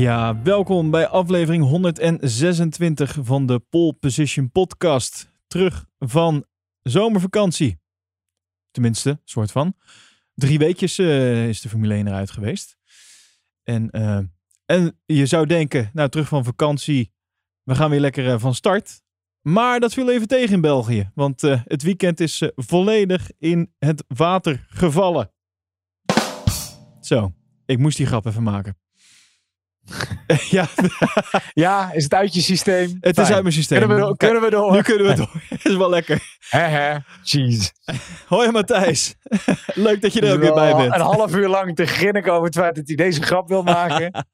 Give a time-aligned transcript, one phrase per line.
[0.00, 5.30] Ja, welkom bij aflevering 126 van de Pole Position Podcast.
[5.46, 6.44] Terug van
[6.82, 7.80] zomervakantie.
[8.70, 9.74] Tenminste, soort van.
[10.34, 12.76] Drie weekjes eh, is de Formule 1 eruit geweest.
[13.62, 14.18] En, eh,
[14.66, 17.12] en je zou denken, nou terug van vakantie,
[17.62, 19.02] we gaan weer lekker eh, van start.
[19.40, 24.66] Maar dat viel even tegen in België, want het weekend is volledig in het water
[24.68, 25.32] gevallen.
[27.00, 27.32] Zo,
[27.66, 28.78] ik moest die grap even maken.
[30.50, 30.68] ja,
[31.54, 32.96] Ja, is het uit je systeem?
[33.00, 33.78] het is uit mijn systeem.
[33.78, 34.72] Kunnen we, door- kunnen we door?
[34.72, 35.30] Nu kunnen we door.
[35.72, 36.36] Is wel lekker.
[36.48, 36.96] Hè.
[37.22, 37.70] Jeez.
[38.26, 39.14] Hoi Matthijs.
[39.74, 40.94] Leuk dat je er ook weer bij bent.
[40.94, 44.26] Een half uur lang te grinniken over het feit dat hij deze grap wil maken.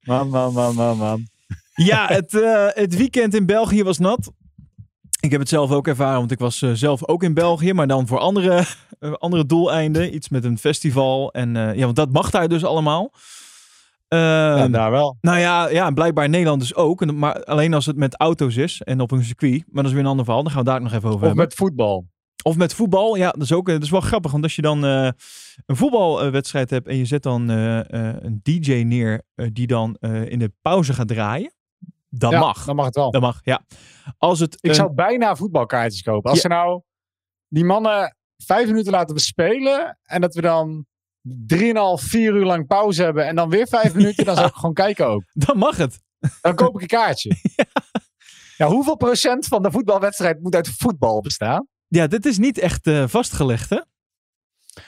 [0.00, 1.26] Man, man, man, man, man.
[1.74, 4.32] Ja, het, eh, het weekend in België was nat.
[5.20, 7.86] Ik heb het zelf ook ervaren, want ik was eh, zelf ook in België, maar
[7.86, 8.64] dan voor andere,
[8.98, 10.14] eh, andere doeleinden.
[10.14, 11.32] Iets met een festival.
[11.32, 13.12] En ja, want dat mag daar dus allemaal.
[14.16, 15.16] Ja, Ehm, daar wel.
[15.20, 17.02] nou ja, ja, blijkbaar in Nederland dus ook.
[17.02, 19.64] En, maar alleen als het met auto's is en op een circuit.
[19.66, 20.42] Maar dat is weer een ander verhaal.
[20.42, 21.44] Dan gaan we daar nog even over Of hebben.
[21.44, 22.06] met voetbal.
[22.42, 23.16] Of met voetbal.
[23.16, 24.30] Ja, dat is ook dat is wel grappig.
[24.30, 25.08] Want als je dan eh,
[25.66, 29.96] een voetbalwedstrijd hebt en je zet dan eh, eh, een DJ neer eh, die dan
[30.00, 31.52] eh, in de pauze gaat draaien.
[32.08, 32.64] Ja, mag.
[32.64, 33.10] Dan mag het wel.
[33.10, 33.64] Dat mag, ja.
[34.18, 36.30] Als het Ik zou bijna voetbalkaartjes kopen.
[36.30, 36.48] Als Ja.
[36.48, 36.82] ze nou
[37.48, 40.86] die mannen vijf minuten laten spelen en dat we dan
[41.22, 44.74] drieënhalf, vier uur lang pauze hebben en dan weer vijf minuten, dan zou ik gewoon
[44.74, 45.22] kijken ook.
[45.32, 46.00] dan mag het.
[46.40, 47.36] Dan koop ik een kaartje.
[48.56, 51.66] Ja, hoeveel procent van de voetbalwedstrijd moet uit voetbal bestaan?
[51.88, 53.76] Ja, dit is niet echt eh, vastgelegd, hè?
[53.76, 53.82] Of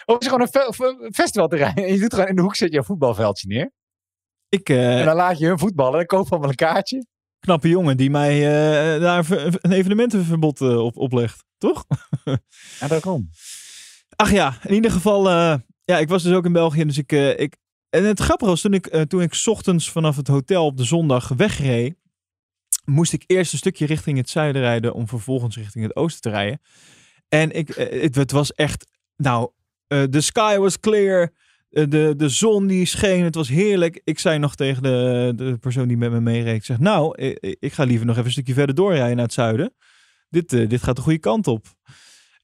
[0.05, 2.73] is het gewoon een fe- fe- festivalterrein en je doet gewoon in de hoek zet
[2.73, 3.73] je een voetbalveldje neer.
[4.49, 7.07] Ik, eh, En dan laat je hun voetballen en dan koop je allemaal een kaartje.
[7.39, 8.35] knappe jongen die mij
[8.95, 11.45] eh, daar een evenementenverbod op oplegt.
[11.59, 11.85] Toch?
[12.81, 13.31] Ja, daarom.
[14.17, 15.29] Ach ja, in ieder geval.
[15.93, 16.85] Ja, ik was dus ook in België.
[16.85, 17.57] Dus ik, eh, ik,
[17.91, 20.85] en het grappige was, toen ik, eh, toen ik ochtends vanaf het hotel op de
[20.85, 21.95] zondag wegreed,
[22.85, 26.31] moest ik eerst een stukje richting het zuiden rijden om vervolgens richting het oosten te
[26.31, 26.61] rijden.
[27.29, 28.87] En ik, eh, het, was echt,
[29.17, 29.51] nou,
[29.87, 31.33] de sky was clear.
[31.69, 34.01] De, de zon die scheen, het was heerlijk.
[34.05, 37.85] Ik zei nog tegen de, de persoon die met me meereed, zeg, nou, ik, ga
[37.85, 39.75] liever nog even een stukje verder doorrijden naar het zuiden.
[40.29, 41.67] Dit, dit gaat de goede kant op.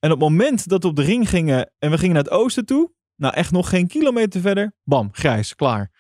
[0.00, 2.32] En op het moment dat we op de ring gingen en we gingen naar het
[2.32, 5.90] oosten toe, nou echt nog geen kilometer verder, bam, grijs, klaar.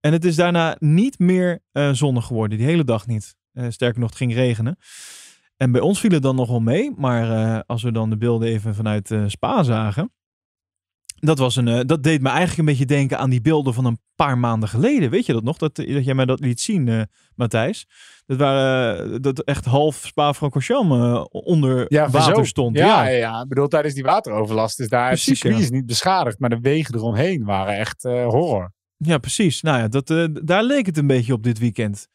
[0.00, 3.34] En het is daarna niet meer eh, zonnig geworden, die hele dag niet.
[3.52, 4.76] Eh, sterker nog, het ging regenen.
[5.56, 8.16] En bij ons viel het dan nog wel mee, maar eh, als we dan de
[8.16, 10.12] beelden even vanuit Spa zagen,
[11.26, 13.84] dat, was een, eh, dat deed me eigenlijk een beetje denken aan die beelden van
[13.84, 15.10] een paar maanden geleden.
[15.10, 15.56] Weet je dat nog?
[15.56, 17.02] Dat, dat jij mij dat liet zien, eh,
[17.34, 17.86] Matthijs.
[18.26, 22.76] Dat waren eh, dat echt half Spa-Francorchamps eh, onder water stond.
[22.76, 23.16] Ja, ja.
[23.16, 23.42] ja.
[23.42, 25.64] Ik bedoel, tijdens die wateroverlast is daar Precies, het circuit ja.
[25.64, 28.72] is niet beschadigd, maar de wegen eromheen waren echt horror.
[28.96, 29.60] Ja, precies.
[29.62, 30.06] Nou ja, dat,
[30.42, 32.08] daar leek het een beetje op dit weekend.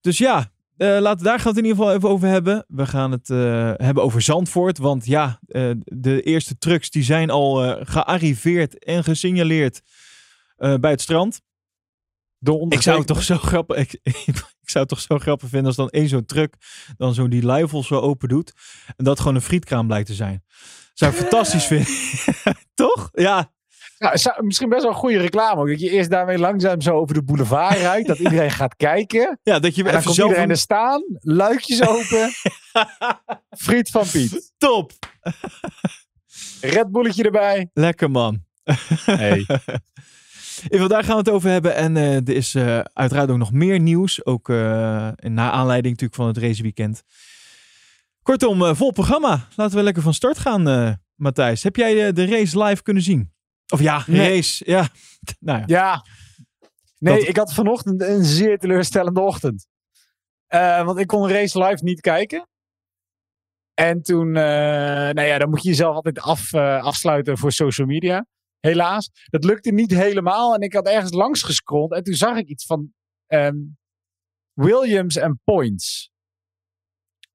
[0.00, 0.50] Dus ja,
[0.82, 2.64] eh, laten, daar gaan we het in ieder geval even over hebben.
[2.68, 4.78] We gaan het eh, hebben over Zandvoort.
[4.78, 9.82] Want ja, eh, de eerste trucks die zijn al gearriveerd en gesignaleerd
[10.56, 11.40] bij het strand.
[12.38, 14.00] De Ik zou het toch zo grappig, ik,
[14.62, 16.54] ik zou het toch zo grappig vinden als dan één zo'n truck
[16.96, 18.52] dan zo die luifel zo open doet.
[18.96, 20.44] En dat gewoon een frietkraam blijkt te zijn.
[20.94, 21.92] Zou ik fantastisch vinden.
[22.74, 23.08] toch?
[23.12, 23.52] Ja,
[24.02, 25.68] Ja, zou- misschien best wel een goede reclame ook.
[25.68, 28.08] Dat je eerst daarmee langzaam zo over de boulevard rijdt.
[28.08, 29.38] dat iedereen gaat kijken.
[29.42, 31.02] ja dat je En dan even komt zelf iedereen een- er staan.
[31.20, 32.30] Luikjes open.
[33.64, 34.52] Friet van Piet.
[34.58, 34.92] top.
[36.60, 37.70] Red Bulletje erbij.
[37.74, 38.44] Lekker man.
[39.04, 39.46] Hey.
[40.70, 41.74] Geval, daar gaan we het over hebben.
[41.74, 44.24] En eh, er is eh, uiteraard ook nog meer nieuws.
[44.24, 44.56] Ook eh
[45.16, 47.02] na aanleiding natuurlijk van het raceweekend.
[48.22, 49.48] Kortom, vol programma.
[49.56, 51.62] Laten we lekker van start gaan, Matthijs.
[51.62, 53.32] Heb jij de race live kunnen zien?
[53.72, 54.34] Of ja, Nee.
[54.34, 54.64] race.
[54.70, 54.88] Ja.
[55.40, 55.64] nou ja.
[55.66, 56.04] Ja.
[56.98, 59.66] Nee, Dat- ik had vanochtend een zeer teleurstellende ochtend.
[60.46, 62.46] Eh, want ik kon race live niet kijken.
[63.74, 64.42] En toen, eh,
[65.12, 68.26] nou ja, dan moet je jezelf altijd af, eh, afsluiten voor social media.
[68.60, 69.10] Helaas.
[69.24, 70.54] Dat lukte niet helemaal.
[70.54, 71.92] En ik had ergens langs gescrolld.
[71.92, 72.92] En toen zag ik iets van
[73.26, 73.56] ehm,
[74.52, 76.10] Williams en Points.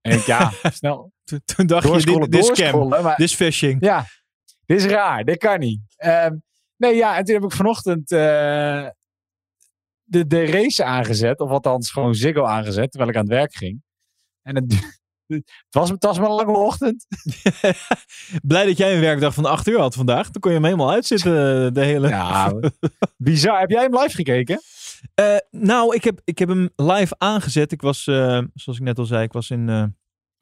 [0.01, 2.89] En ik, ja, snel Toen, toen dacht je, dit, is scam.
[2.89, 3.81] Dit is phishing.
[3.83, 4.05] ja,
[4.67, 5.23] dit is raar.
[5.23, 5.81] Dit kan niet.
[5.95, 6.35] Ehm,
[6.77, 8.87] nee, ja, en toen heb ik vanochtend eh,
[10.03, 11.39] de, de race aangezet.
[11.39, 13.81] Of althans gewoon Ziggo aangezet, terwijl ik aan het werk ging.
[14.41, 14.73] En het,
[15.27, 17.05] het, was, het was maar een lange ochtend.
[18.47, 20.29] Blij dat jij een werkdag van 8 uur had vandaag.
[20.29, 22.07] Dan kon je hem helemaal uitzitten eh, de hele...
[22.07, 22.53] Ja,
[23.17, 23.59] bizar.
[23.59, 24.61] Heb jij hem live gekeken?
[25.13, 27.71] Eh, nou, ik heb, ik heb hem live aangezet.
[27.71, 29.95] Ik was, zoals ik net al zei, ik was in...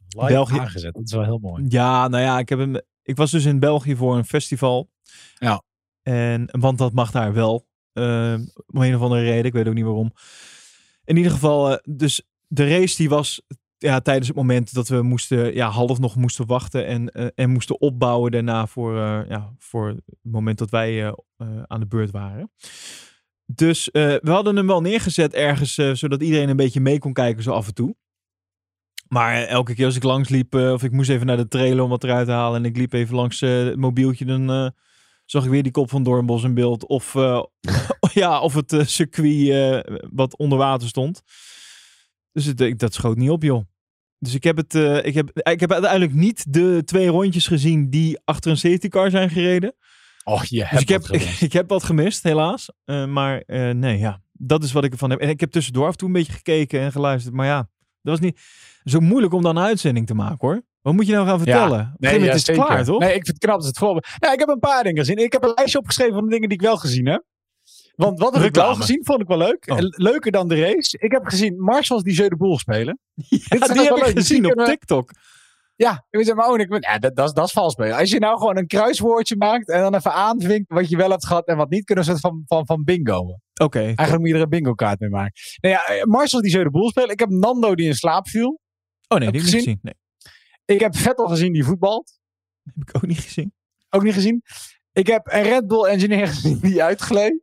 [0.08, 0.60] Live België.
[0.60, 0.94] aangezet.
[0.94, 1.66] Dat is wel heel mooi.
[1.68, 4.90] Ja, nou ja, ik, heb hem, ik was dus in België voor een festival.
[5.36, 5.64] Ja.
[6.02, 7.68] En, want dat mag daar wel.
[7.94, 8.34] Eh,
[8.66, 9.46] om een of andere reden.
[9.46, 10.12] Ik weet ook niet waarom.
[11.06, 13.42] In ieder geval, eh, dus de race die was
[13.78, 17.50] ja, tijdens het moment dat we moesten, ja, half nog moesten wachten en, eh, en
[17.50, 21.16] moesten opbouwen daarna voor, eh, ja, voor het moment dat wij
[21.68, 22.52] aan de beurt waren.
[23.46, 27.52] Dus we hadden hem wel neergezet ergens, zodat iedereen een beetje mee kon kijken zo
[27.52, 27.96] af en toe.
[29.08, 31.84] Maar elke keer als ik langs liep, eh, of ik moest even naar de trailer
[31.84, 34.68] om wat eruit te halen en ik liep even langs eh, het mobieltje, dan eh,
[35.26, 36.86] zag ik weer die kop van Doornbos in beeld.
[36.88, 37.14] Of,
[38.14, 41.22] ja, of het circuit wat onder water stond.
[42.32, 43.64] Dus het, ik- dat schoot niet op, joh.
[44.20, 44.74] Dus ik heb, het,
[45.06, 49.10] ik, heb, ik heb uiteindelijk niet de twee rondjes gezien die achter een safety car
[49.10, 49.76] zijn gereden.
[50.24, 51.42] Och, je Dus hebt ik heb, wat gemist.
[51.48, 52.70] ik, heb wat gemist, helaas.
[53.08, 53.44] Maar
[53.76, 55.20] nee, ja, dat is wat ik ervan heb.
[55.20, 57.34] En ik heb tussendoor af en toe een beetje gekeken en geluisterd.
[57.36, 57.70] Maar ja,
[58.06, 58.40] dat was niet
[58.84, 60.62] zo moeilijk om dan een uitzending te maken, hoor.
[60.82, 61.96] Wat moet je nou gaan vertellen?
[62.00, 62.66] Ja, is het zeker.
[62.66, 63.00] klaar, toch?
[63.00, 64.08] Nee, ik vind het knap dat het voorbeeld.
[64.20, 65.18] Ja, ik heb een paar dingen gezien.
[65.18, 67.24] Ik heb een lijstje opgeschreven van de dingen die ik wel gezien heb.
[67.96, 69.70] Want wat heb ik wel gezien, vond ik wel leuk.
[69.72, 69.78] Oh.
[69.80, 70.98] Leuker dan de race.
[70.98, 73.00] Ik heb gezien Marshalls die Jeu de Boel spelen.
[73.30, 74.18] Ja, Dit is die heb ik leuk.
[74.18, 75.12] gezien op kunnen- TikTok.
[75.78, 77.76] Ja, ik maar, oh, ik, ben- ja, dat, dat, is- dat is vals.
[77.78, 81.26] Als je nou gewoon een kruiswoordje maakt en dan even aanvinkt wat je wel hebt
[81.28, 83.40] gehad en wat niet, kunnen we een soort van, van, van bingo.
[83.62, 83.80] Oké.
[83.80, 85.34] Eigenlijk moet je er een bingo kaart mee maken.
[85.62, 87.10] Nou ja, eh, Marshalls die Jeu de Boel spelen.
[87.10, 88.60] Ik heb Nando die in slaap viel.
[89.08, 89.96] Oh nee, Heb die heb je ik niet gezien.
[90.66, 92.20] Nee, Ik heb Vettel gezien die voetbalt.
[92.64, 93.54] heb ik ook niet gezien.
[93.90, 94.42] Ook niet gezien.
[94.92, 97.42] Ik heb een Red Bull engineer gezien die uitgleed.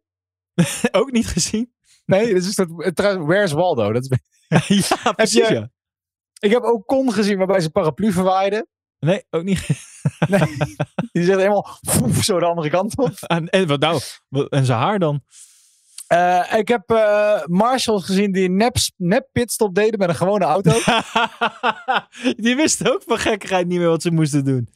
[0.93, 1.73] ook niet gezien.
[2.05, 3.93] Nee, dat is dat, trouwens, Where's Waldo?
[3.93, 4.03] Dat
[4.69, 5.71] is, ja, precies, je- ja.
[6.43, 8.67] Ik heb ook Con gezien waarbij ze paraplu verwaaide.
[8.99, 9.67] Nee, ook niet.
[10.29, 10.57] Nee,
[11.13, 11.79] die zegt helemaal
[12.23, 13.13] zo de andere kant op.
[13.27, 14.01] En, en wat nou?
[14.49, 15.23] En zijn haar dan?
[16.07, 20.45] Eh, ik heb eh Marshalls gezien die een nep, nep pitstop deden met een gewone
[20.45, 20.73] auto.
[22.45, 24.69] die wisten ook van gekkigheid niet meer wat ze moesten doen.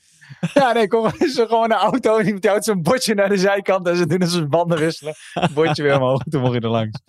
[0.55, 2.23] ja, nee, kom, is gewoon een auto.
[2.23, 5.15] Die houdt zo'n bordje naar de zijkant en ze doen dus banden wisselen.
[5.55, 7.01] Bordje weer omhoog, toen mocht je er langs.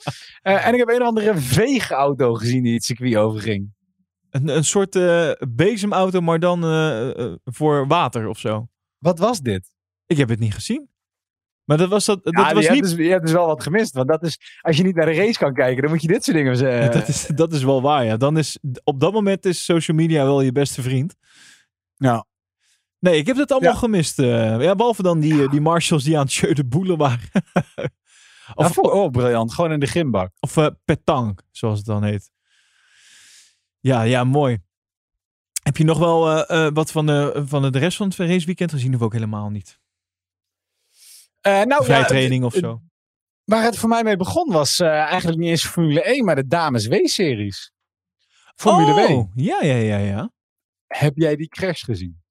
[0.41, 3.75] Eh, en ik heb een of andere veegauto gezien die het circuit overging.
[4.37, 8.67] Een, een soort eh, bezemauto, maar dan eh, eh, voor water of zo.
[8.97, 9.71] Wat was dit?
[10.05, 10.89] Ik heb het niet gezien.
[11.63, 12.79] Maar dat was, dat, dat Ja, was je, niet...
[12.83, 13.93] hebt dus, je hebt dus wel wat gemist.
[13.93, 16.23] Want dat is, als je niet naar de race kan kijken, dan moet je dit
[16.23, 16.91] soort dingen zeggen.
[16.99, 18.17] dat, is, dat is wel waar, ja.
[18.17, 21.15] Dan is, op dat moment is social media wel je beste vriend.
[21.95, 22.25] Ja.
[22.99, 23.77] Nee, ik heb dat allemaal Ja.
[23.77, 24.19] gemist.
[24.19, 24.61] eh.
[24.61, 27.29] ja, behalve dan die, eh, die marshals die aan het jeu de boelen waren.
[28.55, 29.53] Of, of oh, briljant.
[29.53, 30.31] Gewoon in de gymbak.
[30.39, 32.31] of eh, petang, zoals het dan heet.
[33.87, 34.57] Ja, ja, mooi.
[35.63, 38.71] Heb je nog wel eh, eh, wat van de, van de rest van het raceweekend
[38.71, 38.95] gezien?
[38.95, 39.79] Of ook helemaal niet?
[41.41, 42.81] Eh, nou, Vrij ja, training of zo?
[43.43, 46.87] Waar het voor mij mee begon was eigenlijk niet eens Formule 1, maar de Dames
[46.87, 47.71] W-series.
[48.55, 49.11] Formule W.
[49.11, 50.31] oh, ja, ja, ja, ja.
[50.87, 52.21] Heb jij die crash gezien?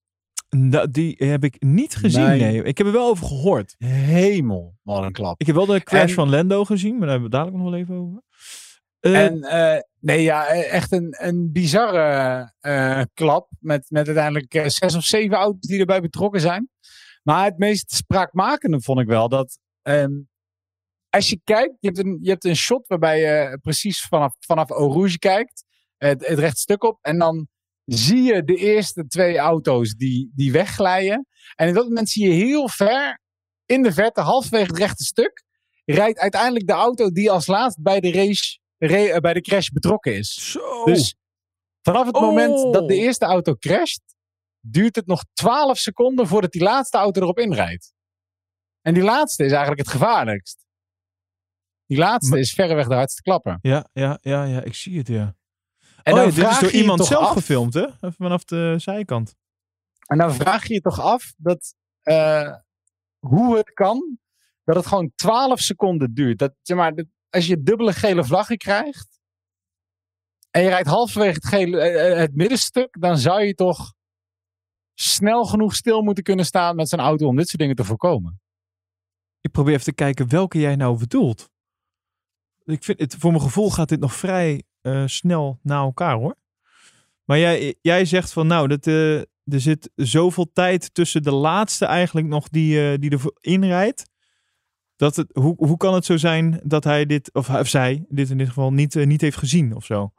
[0.49, 2.41] Da- die heb ik niet gezien, nee.
[2.41, 2.63] Nee.
[2.63, 3.75] Ik heb er wel over gehoord.
[3.79, 5.41] Hemel, wat een klap.
[5.41, 7.71] Ik heb wel de crash En- van Lando gezien, maar daar hebben we dadelijk nog
[7.71, 8.23] wel even over.
[9.07, 13.49] Eh, En eh, nee, ja, eh, echt een, een bizarre eh, klap.
[13.61, 16.71] Met, met uiteindelijk zes of zeven auto's die erbij betrokken zijn.
[17.23, 19.59] Maar het meest spraakmakende vond ik wel dat.
[19.83, 20.13] ehm,
[21.11, 24.71] als je kijkt, je hebt een, je hebt een shot waarbij je precies vanaf, vanaf
[24.71, 25.65] Eau Rouge kijkt.
[25.97, 26.99] Het, het rechtstuk op.
[27.01, 27.49] En dan
[27.85, 31.27] zie je de eerste twee auto's die, die wegglijden.
[31.55, 33.21] En in dat moment zie je heel ver
[33.67, 35.45] in de verte, halverwege het rechte stuk.
[35.85, 40.51] Rijdt uiteindelijk de auto die als laatst bij de race bij de crash betrokken is.
[40.53, 40.85] zo.
[40.85, 41.17] Dus
[41.83, 42.23] vanaf het Oh.
[42.23, 44.03] moment dat de eerste auto crasht,
[44.61, 47.95] duurt het nog 12 seconden voordat die laatste auto erop inrijdt.
[48.81, 50.65] En die laatste is eigenlijk het gevaarlijkst.
[51.87, 53.59] Die laatste Maar- is verreweg de hardste klapper.
[53.61, 55.37] Ja, ja, ja, ja, ik zie het, ja.
[56.03, 57.87] En oh, ja, dit is door iemand zelf af- gefilmd, hè?
[57.87, 59.35] Even vanaf de zijkant.
[60.07, 62.55] En dan vraag je je toch af dat, eh,
[63.19, 64.19] hoe het kan
[64.65, 66.39] dat het gewoon 12 seconden duurt.
[66.39, 67.07] Dat, zeg maar, dat-
[67.37, 69.21] als je dubbele gele vlaggen krijgt
[70.51, 73.95] en je rijdt halverwege het, gele, eh, eh, het middenstuk, dan zou je toch
[74.95, 78.41] snel genoeg stil moeten kunnen staan met zijn auto om dit soort dingen te voorkomen.
[79.41, 81.51] Ik probeer even te kijken welke jij nou bedoelt.
[82.65, 86.37] Ik vind het, voor mijn gevoel gaat dit nog vrij eh, snel na elkaar, hoor.
[87.25, 91.85] Maar jij, jij zegt van, nou, dat, eh, er zit zoveel tijd tussen de laatste
[91.85, 94.05] eigenlijk nog die, eh die er inrijdt.
[94.97, 98.31] Dat het, hoe, hoe kan het zo zijn dat hij dit, of, of zij, dit
[98.31, 100.13] in dit geval, niet, eh, niet heeft gezien of zo?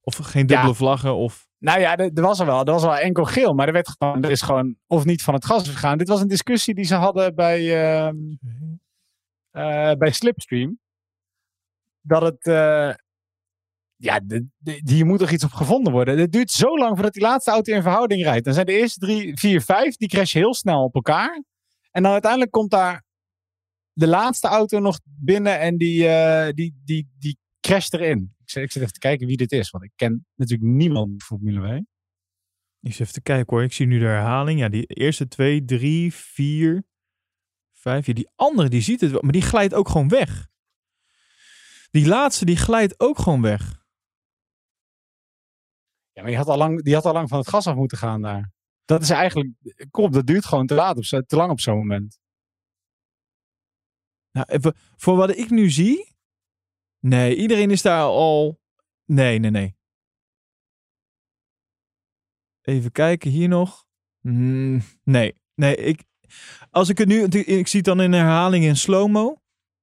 [0.00, 0.74] Of geen dubbele Ja.
[0.74, 1.46] vlaggen, of...
[1.58, 2.58] Nou ja, er, er was er wel.
[2.64, 5.34] Er was wel enkel geel, maar er werd gewoon, er is gewoon of niet van
[5.34, 5.98] het gas gegaan.
[5.98, 8.16] Dit was een discussie die ze hadden bij, ehm,
[9.50, 10.78] eh, bij Slipstream.
[12.00, 12.46] Dat het.
[12.46, 12.94] eh,
[13.96, 16.18] ja, de, de- hier moet toch iets op gevonden worden.
[16.18, 18.44] Het duurt zo lang voordat die laatste auto in verhouding rijdt.
[18.44, 21.42] Dan zijn de eerste drie, vier, vijf, die crashen heel snel op elkaar.
[21.90, 23.04] En dan uiteindelijk komt daar
[23.96, 28.34] de laatste auto nog binnen en die, eh, die, die, die crasht erin.
[28.38, 31.22] Ik zit, ik zit even te kijken wie dit is, want ik ken natuurlijk niemand
[31.22, 31.88] Formule 1.
[32.80, 33.64] Ik zit even te kijken hoor.
[33.64, 34.60] Ik zie nu de herhaling.
[34.60, 36.84] Ja, die eerste twee, drie, vier,
[37.72, 38.06] vijf.
[38.06, 39.20] Ja, die andere, die ziet het wel.
[39.22, 40.48] Maar die glijdt ook gewoon weg.
[41.90, 43.84] Die laatste, die glijdt ook gewoon weg.
[46.12, 47.98] Ja, maar die had, al lang, die had al lang van het gas af moeten
[47.98, 48.52] gaan daar.
[48.84, 49.50] Dat is eigenlijk,
[49.90, 52.18] kom, dat duurt gewoon te laat op zo, te lang op zo'n moment.
[54.36, 56.14] Nou, even, voor wat ik nu zie.
[57.00, 58.60] Nee, iedereen is daar al.
[59.04, 59.76] Nee, nee, nee.
[62.62, 63.86] Even kijken hier nog.
[64.20, 65.76] Hmm, nee, nee.
[65.76, 66.04] Ik,
[66.70, 67.22] als ik het nu.
[67.24, 69.40] Ik zie het dan in herhaling in slow-mo.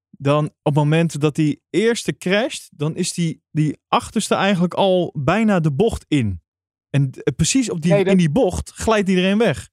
[0.09, 2.69] Dan op het moment dat die eerste crasht.
[2.77, 6.41] Dan is die, die achterste eigenlijk al bijna de bocht in.
[6.89, 9.69] En eh, precies op die, Nee, dat- in die bocht glijdt iedereen weg.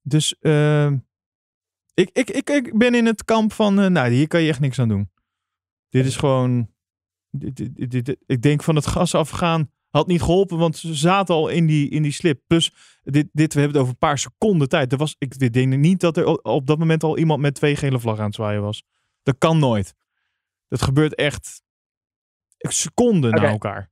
[0.00, 0.38] Dus.
[0.38, 0.98] ehm,
[1.94, 3.80] ik, ik, ik, ik ben in het kamp van.
[3.80, 5.10] eh, nou, hier kan je echt niks aan doen.
[5.88, 6.70] Dit is gewoon.
[7.30, 10.94] Dit, dit, dit- dit- ik denk van het gas afgaan had niet geholpen, want ze
[10.94, 12.40] zaten al in die, in die slip.
[12.46, 12.72] Plus,
[13.02, 14.92] dit, dit, we hebben het over een paar seconden tijd.
[14.92, 18.00] Er was, ik denk niet dat er op dat moment al iemand met twee gele
[18.00, 18.82] vlaggen aan het zwaaien was.
[19.22, 19.94] Dat kan nooit.
[20.68, 21.62] Dat gebeurt echt
[22.58, 23.46] seconden na Oké.
[23.46, 23.90] elkaar.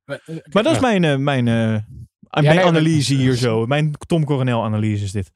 [0.53, 1.85] Maar dat is mijn, eh, mijn, eh, mijn
[2.31, 3.67] nee, maar- analyse hier zo.
[3.67, 5.31] Mijn Tom Coronel analyse is dit.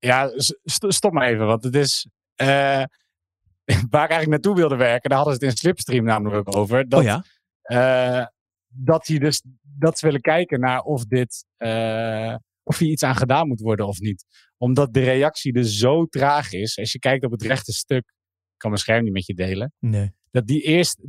[0.00, 0.32] Ja,
[0.64, 2.08] stop maar even, want het is...
[2.34, 2.46] eh,
[3.90, 6.88] waar ik eigenlijk naartoe wilde werken, daar hadden ze het in Slipstream namelijk ook over.
[6.88, 7.24] Dat, oh ja?
[7.62, 8.26] eh,
[8.66, 11.46] dat, dus, dat ze willen kijken naar of dit...
[11.56, 14.24] eh, of hier iets aan gedaan moet worden of niet.
[14.56, 16.78] Omdat de reactie dus zo traag is.
[16.78, 19.72] Als je kijkt op het rechte stuk, ik kan mijn scherm niet met je delen.
[19.78, 20.12] Nee.
[20.30, 21.00] dat die eerst,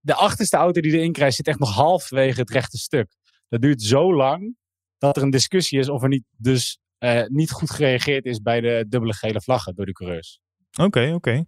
[0.00, 3.16] de achterste auto die erin krijgt, zit echt nog halfwege het rechte stuk.
[3.48, 4.56] Dat duurt zo lang
[4.98, 8.60] dat er een discussie is of er niet, dus eh, niet goed gereageerd is bij
[8.60, 10.40] de dubbele gele vlaggen door de coureurs.
[10.80, 11.44] Oké, oké.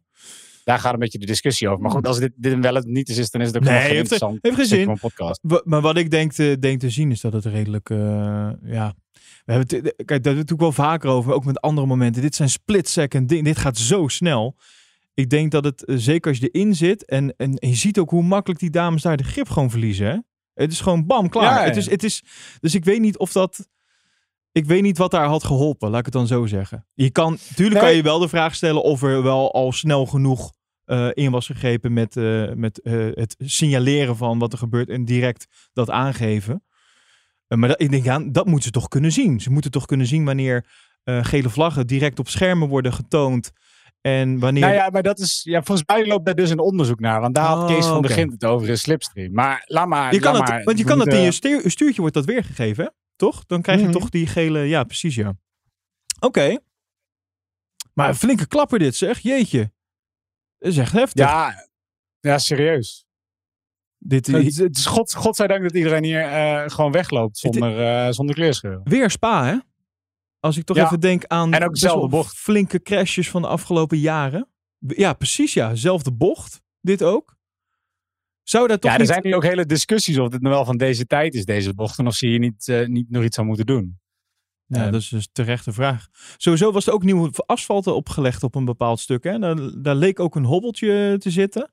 [0.64, 1.83] Daar gaat een beetje de discussie over.
[1.83, 3.83] Maar goed, als dit, dit wel het niet is, dan is het ook Nee, nog
[3.83, 4.99] geen heeft- interessant heeft geen zin.
[5.00, 5.40] podcast.
[5.64, 7.90] Maar wat ik denk te, denk te zien is dat het redelijk.
[7.90, 7.99] eh,
[8.62, 8.95] ja.
[9.45, 11.33] We hebben het, kijk, daar hebben we het natuurlijk wel vaker over.
[11.33, 12.23] Ook met andere momenten.
[12.23, 13.45] Dit zijn split second dingen.
[13.45, 14.57] Dit gaat zo snel.
[15.14, 17.05] Ik denk dat het, eh, zeker als je erin zit.
[17.05, 20.07] En, en, en je ziet ook hoe makkelijk die dames daar de grip gewoon verliezen.
[20.07, 20.17] Hè?
[20.55, 21.45] Het is gewoon bam, klaar.
[21.55, 21.64] Ja, ja.
[21.67, 22.23] Het is, het is,
[22.61, 23.69] dus ik weet niet of dat.
[24.58, 26.86] Ik weet niet wat daar had geholpen, laat ik het dan zo zeggen.
[26.94, 30.52] Je kan, tuurlijk kan je wel de vraag stellen of er wel al snel genoeg
[30.84, 35.04] eh, in was gegrepen met, eh, met eh, het signaleren van wat er gebeurt en
[35.04, 36.64] direct dat aangeven.
[37.46, 39.40] Maar dat, ik denk, ja, dat moeten ze toch kunnen zien.
[39.40, 40.66] Ze moeten toch kunnen zien wanneer
[41.04, 43.50] gele vlaggen direct op schermen worden getoond.
[44.00, 44.62] En wanneer.
[44.62, 47.20] Nou ja, maar dat is, ja, volgens mij loopt daar dus een onderzoek naar.
[47.20, 48.00] Want daar had Oh, Kees van.
[48.00, 49.32] Begint het over in Slipstream.
[49.32, 50.14] Maar laat maar.
[50.14, 50.64] je kan laat het, maar.
[50.64, 52.90] want je kan dat in je stuurtje wordt dat weergegeven, hè?
[53.18, 53.46] Toch?
[53.46, 53.92] Dan krijg je Mhm.
[53.98, 54.58] toch die gele.
[54.60, 55.37] Ja, precies, ja.
[56.20, 56.58] Oké.
[57.94, 59.18] Maar een flinke klapper dit, zeg.
[59.18, 59.72] Jeetje.
[60.58, 61.25] Dat is echt heftig.
[61.25, 61.68] Ja,
[62.20, 63.06] ja, serieus.
[63.98, 68.34] Dit, Het, het is God, godzijdank dat iedereen hier eh, gewoon wegloopt zonder, eh zonder
[68.34, 68.80] kleerscheuren.
[68.84, 69.56] Weer Spa, hè?
[70.40, 70.84] Als ik toch Ja.
[70.84, 72.37] even denk aan En ook dezelfde bocht.
[72.37, 74.48] flinke crashes van de afgelopen jaren.
[74.78, 75.75] Ja, precies, ja.
[75.75, 76.60] Zelfde bocht.
[76.80, 77.37] Dit ook.
[78.49, 79.12] Zou dat toch Ja, er niet...
[79.12, 81.99] zijn nu ook hele discussies of dit nou wel van deze tijd is, deze bocht.
[81.99, 83.99] En of ze hier niet, eh, niet nog iets aan moeten doen.
[84.67, 86.07] Ja, Eh, dat is dus terecht de vraag.
[86.37, 89.25] Sowieso was er ook nieuw asfalt opgelegd op een bepaald stuk.
[89.25, 89.38] Hè?
[89.38, 91.73] Daar, daar leek ook een hobbeltje te zitten.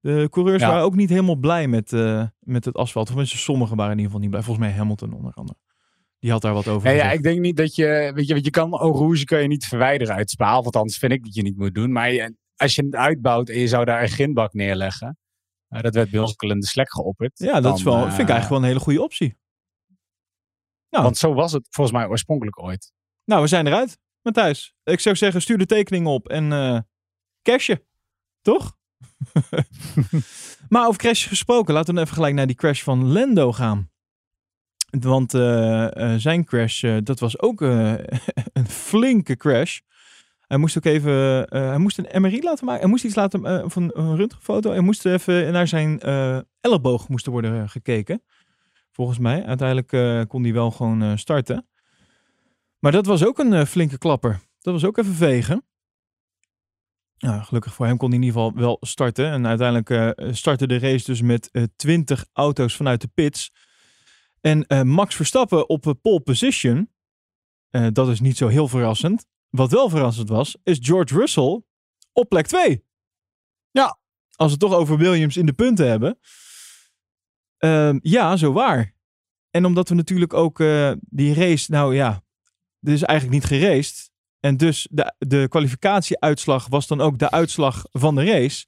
[0.00, 0.68] De coureurs Ja.
[0.68, 3.14] waren ook niet helemaal blij met, eh, met het asfalt.
[3.14, 4.42] Of sommigen waren in ieder geval niet blij.
[4.42, 5.58] Volgens mij Hamilton onder andere.
[6.18, 7.14] Die had daar wat over ja, gezegd.
[7.14, 9.64] ik denk niet dat je, weet je, want je kan Eau Rouge kan je niet
[9.66, 10.58] verwijderen uit Spa.
[10.58, 11.92] Of althans vind ik dat je niet moet doen.
[11.92, 15.18] Maar je- als je het uitbouwt en je zou daar een grindbak neerleggen.
[15.68, 17.38] Eh, dat werd bij ons ook al in de geopperd.
[17.38, 19.36] Ja, dat is wel, eh, vind ik eigenlijk wel een hele goede optie.
[20.88, 21.02] Ja.
[21.02, 22.92] Want zo was het volgens mij oorspronkelijk ooit.
[23.24, 24.74] Nou, we zijn eruit, Matthijs.
[24.84, 26.78] Ik zou zeggen, stuur de tekening op en eh
[27.42, 27.82] cashen.
[28.40, 28.76] Toch?
[30.68, 33.90] maar over crash gesproken, laten we dan even gelijk naar die crash van Lando gaan.
[35.00, 37.92] Want eh, eh, zijn crash, eh, dat was ook eh,
[38.52, 39.80] een flinke crash.
[40.48, 42.80] Hij moest ook even, eh, hij moest een MRI laten maken.
[42.80, 44.70] Hij moest iets laten, eh, of een, röntgenfoto.
[44.70, 48.22] Hij moest even naar zijn eh, elleboog moest worden gekeken.
[48.92, 49.44] Volgens mij.
[49.44, 51.68] Uiteindelijk kon hij wel gewoon starten.
[52.78, 54.40] Maar dat was ook een flinke klapper.
[54.60, 55.64] Dat was ook even vegen.
[57.18, 59.30] Nou, gelukkig voor hem kon hij in ieder geval wel starten.
[59.30, 63.52] En uiteindelijk startte de race dus met eh 20 auto's vanuit de pits.
[64.40, 66.90] En Max Verstappen op pole position.
[67.92, 69.26] Dat is niet zo heel verrassend.
[69.50, 71.62] Wat wel verrassend was, is George Russell
[72.12, 72.84] op plek 2.
[73.70, 73.98] Ja,
[74.34, 76.18] als we het toch over Williams in de punten hebben.
[77.58, 78.94] Ehm, ja, zo waar.
[79.50, 82.22] En omdat we natuurlijk ook eh, die race, nou ja,
[82.80, 84.10] er is eigenlijk niet geraced.
[84.40, 88.66] En dus de, de kwalificatieuitslag was dan ook de uitslag van de race.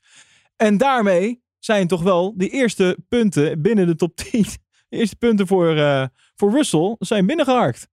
[0.56, 4.44] En daarmee zijn toch wel die eerste punten binnen de top 10.
[4.88, 6.06] De eerste punten voor, uh,
[6.36, 7.88] voor Russell zijn binnengeharkt.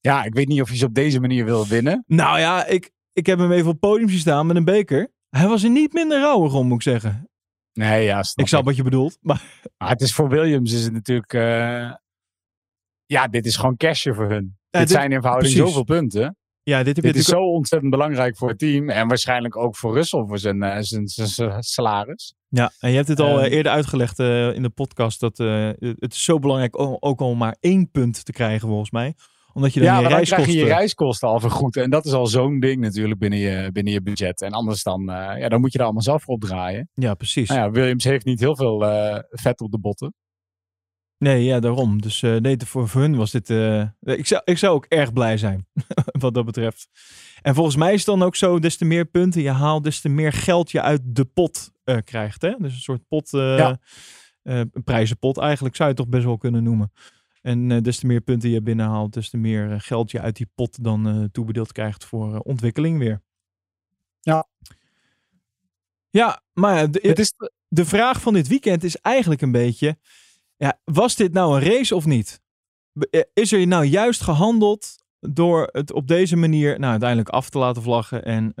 [0.00, 2.04] Ja, ik weet niet of je ze op deze manier wil winnen.
[2.06, 5.12] Nou ja, ik, ik heb hem even op het podium zien staan met een beker.
[5.28, 7.30] Hij was er niet minder rouwig om, moet ik zeggen.
[7.72, 9.18] Nee, ja, ik snap wat je bedoelt.
[9.20, 9.42] Maar...
[9.76, 11.32] maar het is voor Williams is het natuurlijk...
[11.32, 11.92] Uh...
[13.06, 14.58] Ja, dit is gewoon cashje voor hun.
[14.70, 16.36] Ja, dit, zijn in verhouding zoveel punten.
[16.62, 18.90] Ja, dit, dit is zo ontzettend belangrijk voor het team.
[18.90, 22.34] En waarschijnlijk ook voor Russell voor zijn, uh, zijn, zijn, salaris.
[22.48, 25.20] Ja, en je hebt het al uh, eerder uitgelegd uh, in de podcast.
[25.20, 25.38] Dat
[25.78, 29.14] het is zo belangrijk om ook al maar één punt te krijgen volgens mij
[29.52, 30.36] omdat je dan ja, je reiskosten...
[30.36, 31.76] krijg je je reiskosten al vergoed.
[31.76, 34.42] En dat is al zo'n ding natuurlijk binnen je, binnen je budget.
[34.42, 36.88] En anders dan, uh, ja, dan moet je er allemaal zelf voor opdraaien.
[36.94, 37.48] Ja, precies.
[37.48, 40.14] Nou ja, Williams heeft niet heel veel uh, vet op de botten.
[41.18, 42.02] Nee, ja, daarom.
[42.02, 43.50] Dus uh, nee, voor, voor hun was dit...
[44.00, 45.66] ik, zou, ik zou ook erg blij zijn,
[46.20, 46.88] wat dat betreft.
[47.42, 50.00] En volgens mij is het dan ook zo, des te meer punten je haalt, des
[50.00, 51.70] te meer geld je uit de pot
[52.04, 52.42] krijgt.
[52.42, 52.54] Hè?
[52.58, 53.80] Dus een soort pot, ja.
[54.42, 56.92] een prijzenpot eigenlijk, zou je het toch best wel kunnen noemen.
[57.40, 60.36] En uh, des te meer punten je binnenhaalt, des te meer uh, geld je uit
[60.36, 63.22] die pot dan uh, toebedeeld krijgt voor ontwikkeling weer.
[64.20, 64.46] Ja.
[66.10, 67.34] Ja, maar de, is...
[67.68, 69.98] de vraag van dit weekend is eigenlijk een beetje:
[70.56, 72.40] ja, was dit nou een race of niet?
[73.32, 77.82] Is er nou juist gehandeld door het op deze manier nou, uiteindelijk af te laten
[77.82, 78.24] vlaggen?
[78.24, 78.52] En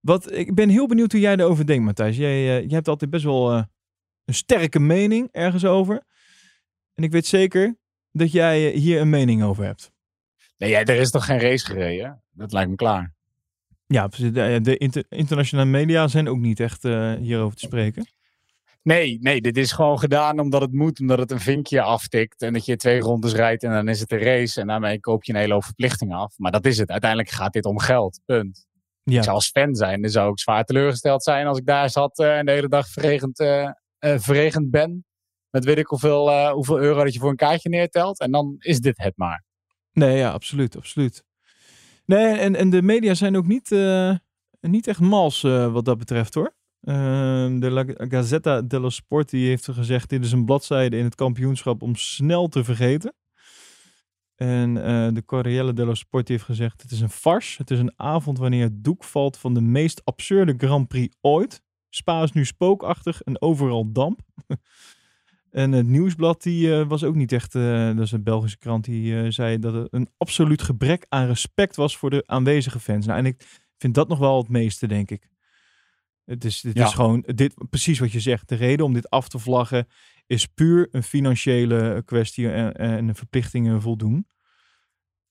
[0.00, 2.16] wat, ik ben heel benieuwd hoe jij erover denkt, Matthijs.
[2.16, 3.52] Jij, jij hebt altijd best wel
[4.24, 6.05] een sterke mening ergens over.
[6.96, 7.76] En ik weet zeker
[8.12, 9.92] dat jij eh, hier een mening over hebt.
[10.58, 12.22] Nee, ja, er is toch geen race gereden?
[12.32, 13.14] Dat lijkt me klaar.
[13.86, 18.06] Ja, de, de inter, internationale media zijn ook niet echt uh, hierover te spreken.
[18.82, 22.42] Nee, nee, dit is gewoon gedaan omdat het moet, omdat het een vinkje aftikt.
[22.42, 24.60] En dat je twee rondes rijdt en dan is het een race.
[24.60, 26.34] En daarmee koop je een hele hoop verplichtingen af.
[26.36, 26.90] Maar dat is het.
[26.90, 28.20] Uiteindelijk gaat dit om geld.
[28.24, 28.66] Punt.
[29.02, 29.16] Ja.
[29.16, 32.18] Ik zou als fan zijn, dan zou ik zwaar teleurgesteld zijn als ik daar zat
[32.18, 35.04] uh, en de hele dag verregend, uh, verregend ben
[35.56, 38.20] met weet ik hoeveel, uh, hoeveel euro dat je voor een kaartje neertelt.
[38.20, 39.44] En dan is dit het maar.
[39.92, 41.24] Nee, ja, absoluut, absoluut.
[42.04, 44.14] Nee, en, en de media zijn ook niet, uh,
[44.60, 46.54] niet echt mals uh, wat dat betreft hoor.
[46.80, 51.14] Ehm, de La Gazzetta dello Sport die heeft gezegd: dit is een bladzijde in het
[51.14, 53.14] kampioenschap om snel te vergeten.
[54.34, 54.74] En
[55.14, 57.56] de Corriere dello Sport heeft gezegd: het is een farce.
[57.56, 61.62] Het is een avond wanneer het doek valt van de meest absurde Grand Prix ooit.
[61.90, 64.20] Spa is nu spookachtig en overal damp.
[65.56, 68.84] En het nieuwsblad die uh, was ook niet echt, uh, dat is een Belgische krant,
[68.84, 73.06] die uh, zei dat het een absoluut gebrek aan respect was voor de aanwezige fans.
[73.06, 75.28] Nou, en ik vind dat nog wel het meeste, denk ik.
[76.24, 76.86] Het is, dit ja.
[76.86, 79.88] is gewoon, dit, precies wat je zegt, de reden om dit af te vlaggen
[80.26, 84.26] is puur een financiële kwestie en, en verplichtingen voldoen.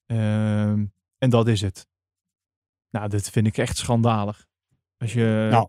[0.05, 0.85] Ehm,
[1.17, 1.87] en dat is het.
[2.89, 4.45] Nou, dit vind ik echt schandalig.
[4.97, 5.67] Als je, nou.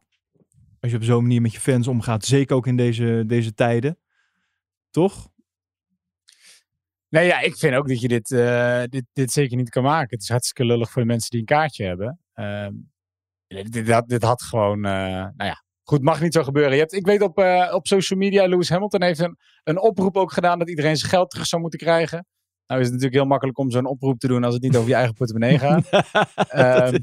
[0.81, 3.99] als je op zo'n manier met je fans omgaat, zeker ook in deze, deze tijden.
[4.97, 5.29] Toch?
[7.09, 10.09] Nee, ja, ik vind ook dat je dit, uh, dit, dit zeker niet kan maken.
[10.11, 12.21] Het is hartstikke lullig voor de mensen die een kaartje hebben.
[12.35, 12.69] Uh,
[13.47, 16.73] dit, dit, dit, had gewoon, uh, nou ja, goed, mag niet zo gebeuren.
[16.73, 20.17] Je hebt, ik weet op, uh, op social media, Lewis Hamilton heeft een, een oproep
[20.17, 22.27] ook gedaan dat iedereen zijn geld terug zou moeten krijgen.
[22.67, 24.89] Nou is het natuurlijk heel makkelijk om zo'n oproep te doen als het niet over
[24.89, 25.93] je eigen portemonnee gaat.
[26.93, 27.03] um,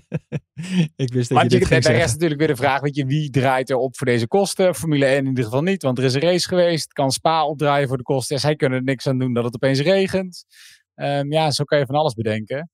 [0.96, 3.30] ik wist dat maar je dit ging is natuurlijk weer de vraag, weet je, wie
[3.30, 4.74] draait er op voor deze kosten?
[4.74, 6.92] Formule 1 in ieder geval niet, want er is een race geweest.
[6.92, 8.40] Kan Spa opdraaien voor de kosten?
[8.40, 10.44] Zij kunnen er niks aan doen dat het opeens regent.
[10.94, 12.70] Um, ja, zo kan je van alles bedenken.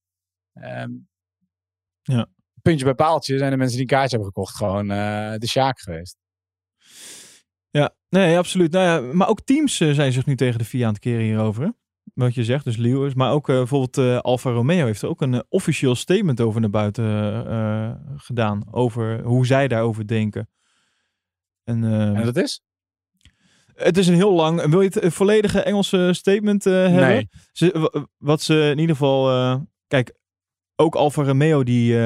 [0.54, 1.08] Um,
[2.02, 2.26] ja.
[2.62, 5.80] Puntje bij paaltje zijn de mensen die een kaartje hebben gekocht gewoon uh, de sjaak
[5.80, 6.16] geweest.
[7.70, 8.72] Ja, nee, absoluut.
[8.72, 11.24] Nou ja, maar ook teams uh, zijn zich nu tegen de VIA aan het keren
[11.24, 11.72] hierover.
[12.18, 13.14] Wat je zegt, dus Lewis.
[13.14, 16.60] Maar ook uh, bijvoorbeeld uh, Alfa Romeo heeft er ook een uh, officieel statement over
[16.60, 17.04] naar buiten
[18.16, 18.62] gedaan.
[18.70, 20.48] Over hoe zij daarover denken.
[21.64, 22.62] En, en dat is?
[23.74, 24.66] Het is een heel lang.
[24.66, 27.08] Wil je het volledige Engelse statement hebben?
[27.08, 27.28] Nee.
[27.52, 29.66] Ze, wat ze in ieder geval.
[29.86, 30.14] kijk,
[30.76, 31.96] ook Alfa Romeo die,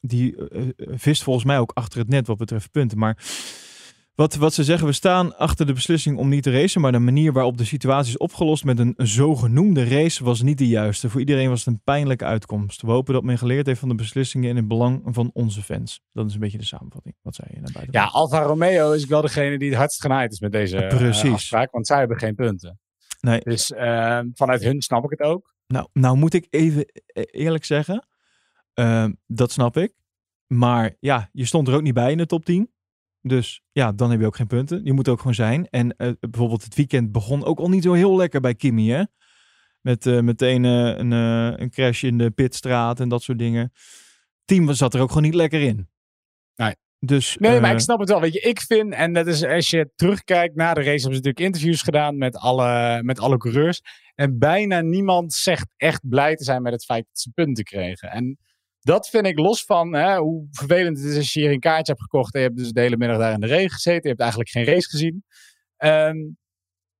[0.00, 0.34] die
[0.76, 2.98] vist volgens mij ook achter het net wat betreft punten.
[2.98, 3.16] Maar
[4.20, 6.98] wat, wat ze zeggen, we staan achter de beslissing om niet te racen, maar de
[6.98, 11.10] manier waarop de situatie is opgelost met een, zogenoemde race was niet de juiste.
[11.10, 12.82] Voor iedereen was het een pijnlijke uitkomst.
[12.82, 16.00] We hopen dat men geleerd heeft van de beslissingen in het belang van onze fans.
[16.12, 17.14] Dat is een beetje de samenvatting.
[17.22, 18.00] Wat zei je naar buiten?
[18.00, 21.32] Ja, Alfa Romeo is wel degene die het hardst genaaid is met deze Precies.
[21.32, 22.78] afspraak, want zij hebben geen punten.
[23.20, 23.40] Nee.
[23.40, 25.54] Dus uh, vanuit hun snap ik het ook.
[25.66, 28.06] Nou, nou moet ik even e-, eerlijk zeggen,
[28.74, 29.92] uh, dat snap ik.
[30.46, 32.70] Maar ja, je stond er ook niet bij in de top 10.
[33.22, 34.84] Dus ja, dan heb je ook geen punten.
[34.84, 35.68] Je moet ook gewoon zijn.
[35.68, 39.02] En uh, bijvoorbeeld het weekend begon ook al niet zo heel lekker bij Kimi, hè?
[39.80, 43.72] Met eh, meteen eh, een, eh, een crash in de pitstraat en dat soort dingen.
[44.44, 45.88] Team zat er ook gewoon niet lekker in.
[46.54, 46.74] Nee.
[46.98, 48.20] Dus, Nee, maar eh, ik snap het wel.
[48.20, 51.08] Weet je, ik vind, en dat is als je terugkijkt na de race, hebben ze
[51.08, 53.80] natuurlijk interviews gedaan met alle, met alle coureurs.
[54.14, 58.10] En bijna niemand zegt echt blij te zijn met het feit dat ze punten kregen.
[58.10, 58.38] En
[58.80, 61.92] dat vind ik los van hè, hoe vervelend het is als je hier een kaartje
[61.92, 62.34] hebt gekocht.
[62.34, 64.02] En je hebt dus de hele middag daar in de regen gezeten.
[64.02, 65.24] Je hebt eigenlijk geen race gezien.
[65.76, 66.16] Ehm,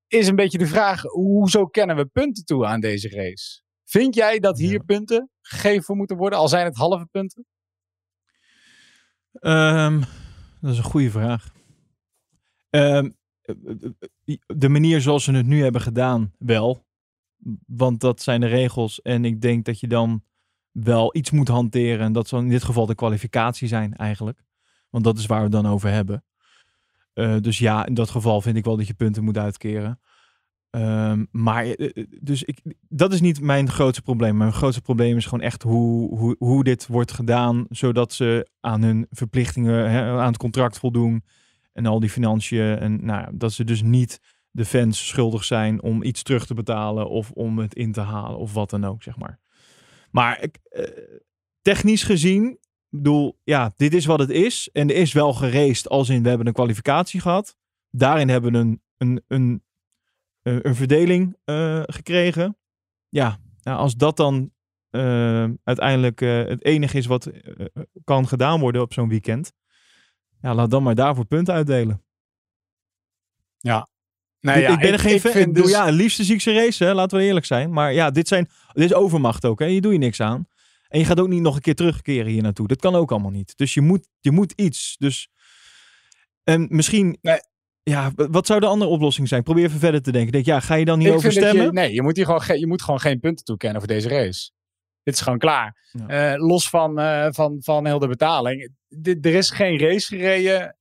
[0.06, 3.62] is een beetje de vraag, hoezo kennen we punten toe aan deze race?
[3.84, 4.82] Vind jij dat hier Ja.
[4.86, 7.44] punten gegeven moeten worden, al zijn het halve punten?
[9.32, 10.00] Ehm,
[10.60, 11.52] dat is een goede vraag.
[12.70, 13.10] Ehm,
[14.46, 16.84] de manier zoals ze het nu hebben gedaan, wel.
[17.66, 19.02] Want dat zijn de regels.
[19.02, 20.24] En ik denk dat je dan
[20.72, 22.04] wel iets moet hanteren.
[22.04, 24.42] En dat zal in dit geval de kwalificatie zijn, eigenlijk.
[24.90, 26.24] Want dat is waar we het dan over hebben.
[27.12, 30.00] Eh, dus ja, in dat geval vind ik wel dat je punten moet uitkeren.
[30.70, 34.37] Ehm, maar eh, eh, dus ik, dat is niet mijn grootste probleem.
[34.37, 38.83] Mijn grootste probleem is gewoon echt hoe, hoe, hoe dit wordt gedaan, zodat ze aan
[38.83, 41.24] hun verplichtingen, hè, aan het contract voldoen
[41.72, 42.78] en al die financiën.
[42.78, 47.09] En nou, dat ze dus niet de fans schuldig zijn om iets terug te betalen
[47.09, 49.38] of om het in te halen of wat dan ook, zeg maar.
[50.10, 50.84] Maar eh,
[51.62, 54.68] technisch gezien, bedoel, ja, dit is wat het is.
[54.72, 57.56] En er is wel geraced als in we hebben een kwalificatie gehad.
[57.90, 59.62] Daarin hebben we een, een, een,
[60.42, 62.58] een, een verdeling eh, gekregen.
[63.08, 64.52] Ja, nou, als dat dan
[64.90, 67.66] eh, uiteindelijk eh, het enige is wat eh,
[68.04, 69.52] kan gedaan worden op zo'n weekend.
[70.40, 72.04] Ja, laat dan maar daarvoor punten uitdelen.
[74.40, 75.33] Nou ik, ik ben er geen fan.
[75.33, 77.72] bedoel, dus- ja, het liefste zie ik ze racen, hè, laten we eerlijk zijn.
[77.72, 79.59] Maar ja, dit, zijn, dit is overmacht ook.
[79.59, 79.66] Hè.
[79.66, 80.48] Hier doe je niks aan.
[80.88, 82.66] En je gaat ook niet nog een keer terugkeren hier naartoe.
[82.66, 83.57] Dat kan ook allemaal niet.
[83.57, 84.96] Dus je moet, je moet iets.
[84.98, 85.29] Dus
[86.44, 87.38] en misschien, Nee.
[87.83, 89.42] ja, wat zou de andere oplossing zijn?
[89.42, 90.33] Probeer even verder te denken.
[90.33, 91.64] Denk, ja, ga je dan hierover stemmen?
[91.64, 94.09] Je, nee, je moet, hier gewoon, ge- je moet gewoon geen punten toekennen voor deze
[94.09, 94.50] race.
[95.03, 95.88] Dit is gewoon klaar.
[96.07, 96.33] Ja.
[96.33, 98.70] Eh, los van, eh, van, van heel de betaling.
[98.88, 100.76] Dit- er is geen race gereden.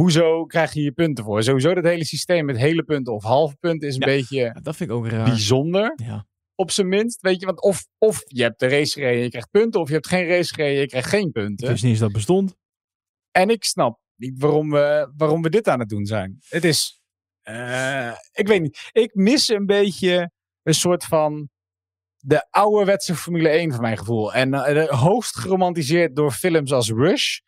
[0.00, 1.42] Hoezo krijg je hier punten voor?
[1.42, 4.06] Sowieso dat hele systeem met hele punten of halve punten is een Ja.
[4.06, 5.24] beetje dat vind ik ook raar.
[5.24, 5.92] bijzonder.
[5.96, 6.26] Ja.
[6.54, 7.20] Op zijn minst.
[7.20, 9.80] Weet je, want of, of je hebt de race gereden, je krijgt punten.
[9.80, 11.68] Of je hebt geen race gereden, je krijgt geen punten.
[11.68, 12.54] wist niet eens dat bestond.
[13.30, 16.38] En ik snap niet waarom we, waarom we dit aan het doen zijn.
[16.48, 17.00] Het is.
[17.42, 18.88] eh, ik weet niet.
[18.92, 20.30] Ik mis een beetje
[20.62, 21.48] een soort van.
[22.22, 24.32] De ouderwetse Formule 1 van mijn gevoel.
[24.34, 27.38] En eh, hoogst geromantiseerd door films als Rush.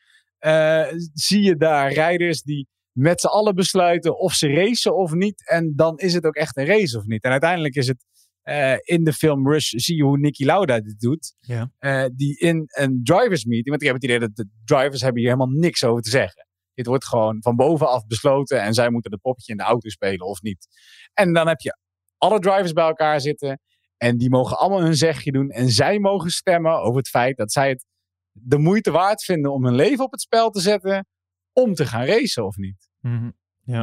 [0.42, 5.48] Eh, zie je daar rijders die met z'n allen besluiten of ze racen of niet.
[5.48, 7.22] En dan is het ook echt een race of niet.
[7.24, 8.04] En uiteindelijk is het.
[8.42, 11.34] eh, in de film Rush zie je hoe Nicky Lauda dit doet.
[11.40, 11.70] Ja.
[11.78, 13.68] Eh, die in een drivers meeting.
[13.68, 16.46] Want ik heb het idee dat de drivers hebben hier helemaal niks over te zeggen.
[16.74, 18.62] Dit wordt gewoon van bovenaf besloten.
[18.62, 20.66] En zij moeten het poppetje in de auto spelen of niet.
[21.14, 21.76] En dan heb je
[22.18, 23.60] alle drivers bij elkaar zitten.
[23.96, 25.50] En die mogen allemaal hun zegje doen.
[25.50, 27.84] En zij mogen stemmen over het feit dat zij het
[28.32, 31.06] de moeite waard vinden om hun leven op het spel te zetten.
[31.52, 32.88] Om te gaan racen of niet.
[33.00, 33.30] Mhm.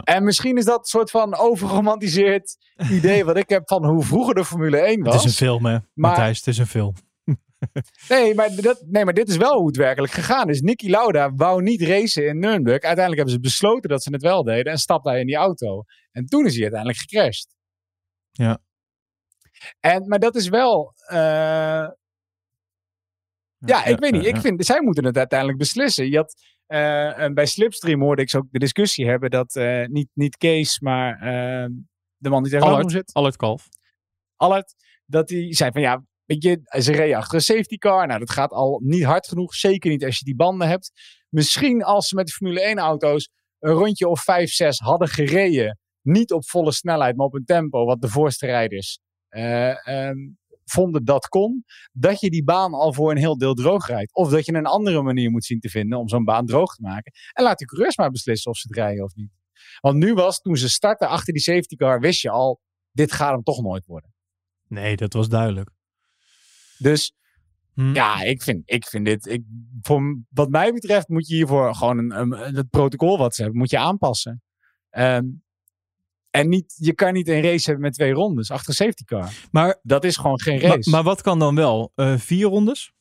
[0.03, 2.57] En misschien is dat een soort van overgeromantiseerd
[2.97, 5.13] idee wat ik heb van hoe vroeger de Formule 1 was.
[5.13, 6.37] Het is een film, hè, Matthijs.
[6.37, 6.93] Het is een film.
[8.09, 10.61] Nee maar, dat, nee, maar dit is wel hoe het werkelijk gegaan is.
[10.61, 12.81] Nicky Lauda wou niet racen in Nürnberg.
[12.81, 14.71] Uiteindelijk hebben ze besloten dat ze het wel deden.
[14.71, 15.83] En stapte hij in die auto.
[16.11, 17.55] En toen is hij uiteindelijk gecrashed.
[18.31, 18.59] Ja.
[19.79, 20.93] En, maar dat is wel...
[21.07, 21.87] eh,
[23.65, 24.25] ja, ik weet niet.
[24.25, 26.09] Ik vind, zij moeten het uiteindelijk beslissen.
[26.09, 29.85] Je had, eh, en bij Slipstream hoorde ik ze ook de discussie hebben dat eh,
[29.85, 31.69] niet, niet Kees, maar eh,
[32.17, 33.67] de man die tegenover hem zit, Allard Kalf.
[34.35, 38.07] Allard, dat hij zei van ja, weet je, ze reden achter een safety car.
[38.07, 39.53] Nou, dat gaat al niet hard genoeg.
[39.53, 40.91] Zeker niet als je die banden hebt.
[41.29, 45.79] Misschien als ze met de Formule 1 auto's een rondje of 5, 6 hadden gereden.
[46.01, 50.17] Niet op volle snelheid, maar op een tempo wat de voorste rijders eh, ehm,
[50.71, 51.63] vonden dat kon.
[51.91, 54.13] Dat je die baan al voor een heel deel droog rijdt.
[54.13, 56.81] Of dat je een andere manier moet zien te vinden om zo'n baan droog te
[56.81, 57.11] maken.
[57.33, 59.31] En laat die coureurs maar beslissen of ze het rijden of niet.
[59.79, 63.31] Want nu was, toen ze startten achter die safety car, wist je al, dit gaat
[63.31, 64.13] hem toch nooit worden.
[64.67, 65.69] Nee, dat was duidelijk.
[66.77, 67.13] Dus
[67.79, 67.93] Hm.
[67.93, 69.25] ja, ik vind, ik vind dit.
[69.25, 69.43] Ik,
[69.81, 73.59] voor, wat mij betreft moet je hiervoor gewoon een, een, het protocol wat ze hebben,
[73.59, 74.41] moet je aanpassen.
[74.89, 75.25] Ehm,
[76.31, 79.33] en niet, je kan niet een race hebben met twee rondes achter een safety car.
[79.51, 80.89] Maar, Dat is gewoon geen race.
[80.89, 81.91] maar wat kan dan wel?
[81.95, 82.91] Eh, vier rondes?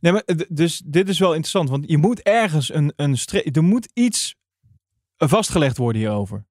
[0.00, 3.42] Nee, maar eh, dus dit is wel interessant, want je moet ergens een, een stre-
[3.52, 4.34] er moet iets
[5.16, 6.46] vastgelegd worden hierover.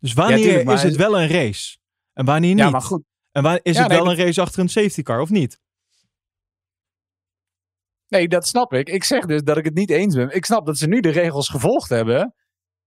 [0.00, 1.76] Dus wanneer tuurlijk, is het wel een race?
[2.12, 2.64] En wanneer niet?
[2.64, 3.02] ja, maar goed.
[3.32, 5.60] En waar, is Ja, het nee, wel een race achter een safety car of niet?
[8.08, 8.88] Nee, dat snap ik.
[8.88, 10.34] Ik zeg dus dat ik het niet eens ben.
[10.34, 12.34] Ik snap dat ze nu de regels gevolgd hebben.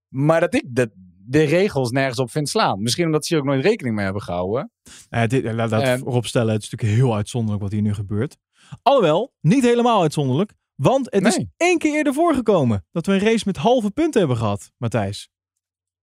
[0.07, 0.89] Maar dat ik dat
[1.25, 2.81] de regels nergens op vindt slaan.
[2.81, 4.71] Misschien omdat ze hier ook nooit rekening mee hebben gehouden.
[5.09, 6.53] Ja, dit, laat dat vooropstellen.
[6.53, 8.37] Het is natuurlijk heel uitzonderlijk wat hier nu gebeurt.
[8.81, 10.53] Alhoewel, niet helemaal uitzonderlijk.
[10.75, 14.37] Want het is één keer eerder voorgekomen dat we een race met halve punten hebben
[14.37, 15.29] gehad, Matthijs.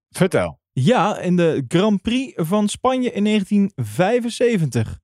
[0.09, 0.59] Vertel.
[0.71, 4.99] Ja, in de Grand Prix van Spanje in 1975.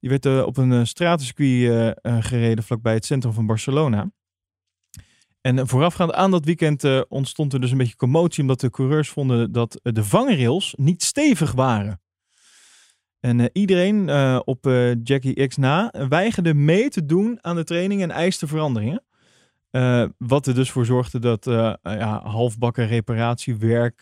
[0.00, 4.10] Die werd eh, op een eh, stratencircuit eh, eh, gereden vlakbij het centrum van Barcelona.
[5.40, 9.08] En voorafgaand aan dat weekend eh, ontstond er dus een beetje commotie omdat de coureurs
[9.08, 12.00] vonden dat eh, de vangrails niet stevig waren.
[13.20, 14.10] En eh, iedereen
[14.44, 14.64] op
[15.02, 19.04] Jackie X na weigerde mee te doen aan de training en eiste veranderingen.
[20.18, 21.44] Wat er dus voor zorgde dat
[21.82, 24.00] ja, halfbakken reparatiewerk,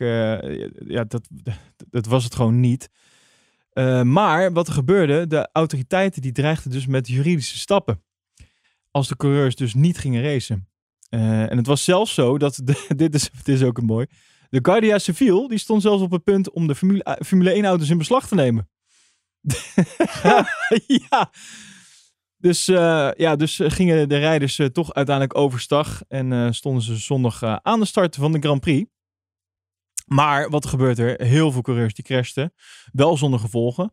[0.87, 1.29] ja, dat,
[1.90, 2.88] dat was het gewoon niet.
[4.03, 8.03] Maar wat er gebeurde, de autoriteiten die dreigden dus met juridische stappen.
[8.90, 10.67] Als de coureurs dus niet gingen racen.
[11.09, 14.07] Eh, en het was zelfs zo dat, de, dit, is, dit is ook een mooi,
[14.51, 17.64] de Guardia Civil die stond zelfs op het punt om de Formule, eh, Formule 1
[17.64, 18.68] auto's in beslag te nemen.
[21.11, 21.31] ja.
[22.40, 26.83] Dus, eh, ja, dus eh, gingen de rijders eh, toch uiteindelijk overstag en eh, stonden
[26.83, 28.90] ze zondag eh, aan de start van de Grand Prix.
[30.07, 31.23] Maar wat gebeurt er?
[31.23, 32.55] Heel veel coureurs die crashten,
[32.92, 33.92] wel zonder gevolgen.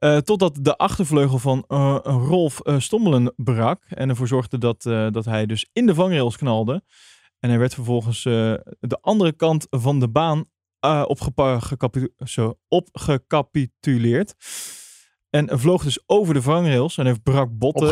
[0.00, 4.82] Eh, totdat de achtervleugel van eh, Rolf eh, Stommelen brak en ervoor zorgde dat,
[5.12, 6.82] dat hij dus in de vangrails knalde.
[7.38, 10.44] En hij werd vervolgens de andere kant van de baan
[12.24, 14.34] zo, opgecapituleerd.
[15.30, 17.88] En vloog dus over de vangrails en heeft brak botten.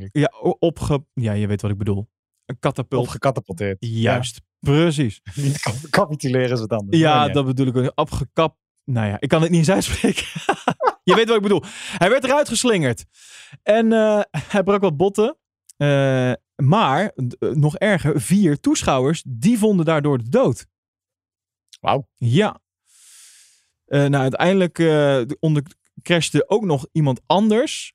[0.00, 0.08] ik.
[0.12, 2.08] ja, opge, ja, je weet wat ik bedoel.
[2.44, 3.02] Een katapult.
[3.02, 3.76] Opgekatapulteerd.
[3.80, 5.20] Juist, precies.
[5.34, 6.98] Niet cap- capituleren is wat anders.
[6.98, 7.92] Ja, dat bedoel ik ook.
[7.94, 8.56] Opgekap.
[8.90, 10.26] Nou ja, ik kan het niet eens uitspreken.
[11.08, 11.62] je weet wat ik bedoel.
[11.98, 13.04] Hij werd eruit geslingerd.
[13.62, 14.20] En eh,
[14.52, 15.36] hij brak wat botten.
[15.78, 20.66] Eh, maar, eh, nog erger, vier toeschouwers, die vonden daardoor de dood.
[21.80, 22.08] Wauw.
[22.14, 22.60] Ja.
[23.84, 24.78] Eh, nou, uiteindelijk
[25.40, 25.62] onder
[26.02, 27.92] crashte ook nog iemand anders.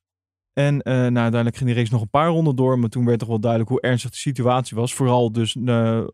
[0.54, 2.80] En nou, uiteindelijk ging die race nog een paar ronden door.
[2.80, 4.94] Maar toen werd toch wel duidelijk hoe ernstig de situatie was.
[4.94, 5.56] Vooral dus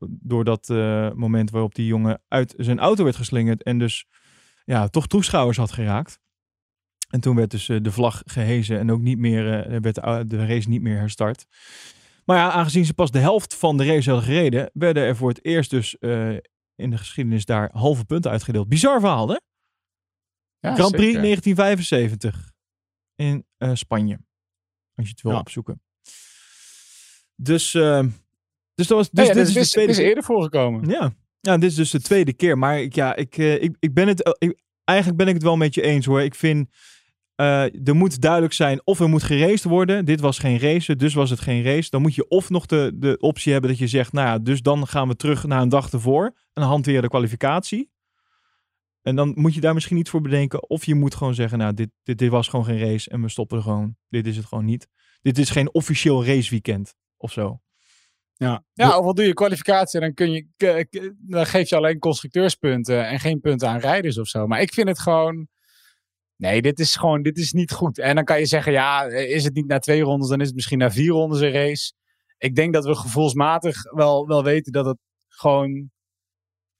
[0.09, 0.67] door dat
[1.15, 3.63] moment waarop die jongen uit zijn auto werd geslingerd.
[3.63, 4.05] En dus
[4.69, 6.19] ja, toch toeschouwers had geraakt.
[7.09, 10.01] En toen werd dus eh, de vlag gehezen en ook niet meer, eh, werd de,
[10.01, 11.45] au- de race niet meer herstart.
[12.25, 15.29] Maar ja, aangezien ze pas de helft van de race hadden gereden, werden er voor
[15.29, 16.29] het eerst dus eh,
[16.75, 18.67] in de geschiedenis daar halve punten uitgedeeld.
[18.69, 19.37] Bizar verhaal, hè?
[20.59, 21.21] Ja, Grand Prix zeker.
[21.21, 22.51] 1975
[23.15, 24.19] in eh, Spanje.
[24.95, 25.39] Als je het wil Ja.
[25.39, 25.81] opzoeken.
[27.35, 28.03] Dus, eh,
[28.73, 29.09] dus dat was.
[29.09, 30.07] Dus ja, dit dit is, is, de tweede is keer.
[30.07, 30.89] eerder voorgekomen.
[30.89, 31.13] Ja.
[31.41, 32.57] Ja, dit is dus de tweede keer.
[32.57, 34.23] Maar ik, ja, ik, eh, ik, ik ben het.
[34.23, 34.49] eh,
[34.83, 36.21] eigenlijk ben ik het wel met je eens hoor.
[36.21, 36.69] Ik vind.
[37.35, 40.05] eh, er moet duidelijk zijn of er moet geraced worden.
[40.05, 41.89] Dit was geen race, dus was het geen race.
[41.89, 44.61] Dan moet je of nog de, de optie hebben dat je zegt, nou ja, dus
[44.61, 46.25] dan gaan we terug naar een dag ervoor.
[46.25, 47.89] En dan hanteren de kwalificatie.
[49.01, 50.69] En dan moet je daar misschien iets voor bedenken.
[50.69, 53.29] Of je moet gewoon zeggen, nou, dit, dit, dit was gewoon geen race en we
[53.29, 53.95] stoppen er gewoon.
[54.09, 54.87] Dit is het gewoon niet.
[55.21, 57.59] Dit is geen officieel raceweekend of zo.
[58.39, 63.07] Ja, ja of wat doe je kwalificatie, dan, kun je, dan geef je alleen constructeurspunten
[63.07, 64.47] en geen punten aan rijders of zo.
[64.47, 65.47] Maar ik vind het gewoon.
[66.35, 67.97] Nee, dit is gewoon, dit is niet goed.
[67.99, 70.55] En dan kan je zeggen, ja, is het niet na twee rondes, dan is het
[70.55, 71.93] misschien na vier rondes een race.
[72.37, 74.97] Ik denk dat we gevoelsmatig wel, wel weten dat het
[75.27, 75.71] gewoon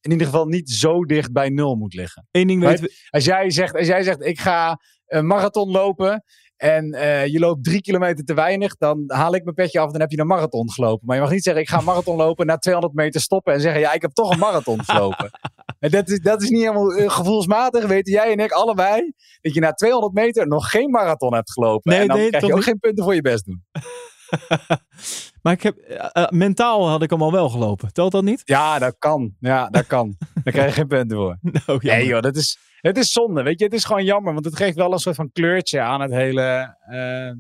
[0.02, 2.28] in ieder geval niet zo dicht bij nul moet liggen.
[2.32, 3.08] Eén ding weten we.
[3.10, 6.24] Als jij zegt, als jij zegt ik ga een marathon lopen
[6.60, 9.92] en eh, je loopt drie kilometer te weinig, dan haal ik mijn petje af en
[9.92, 11.06] dan heb je een marathon gelopen.
[11.06, 13.62] Maar je mag niet zeggen ik ga een marathon lopen, na 200 meter stoppen en
[13.62, 15.30] zeggen ja, ik heb toch een marathon gelopen.
[15.80, 19.54] en dat is, dat is niet helemaal eh, gevoelsmatig, weten jij en ik allebei, dat
[19.54, 21.92] je na 200 meter nog geen marathon hebt gelopen.
[21.92, 22.68] Nee, en dan nee, krijg je ook niet?
[22.68, 23.64] geen punten voor je best doen.
[25.42, 27.94] maar ik heb, eh, eh, mentaal had ik hem al wel gelopen.
[27.94, 28.42] Telt dat niet?
[28.46, 29.36] Ja, dat kan.
[29.40, 30.16] Ja, dat kan.
[30.44, 31.38] Daar krijg je geen punten voor.
[31.66, 33.44] Nou, Nee joh, dat is, het is zonde.
[33.44, 34.34] Weet je, het is gewoon jammer.
[34.34, 36.76] Want het geeft wel een soort van kleurtje aan het hele...
[36.86, 37.34] eh,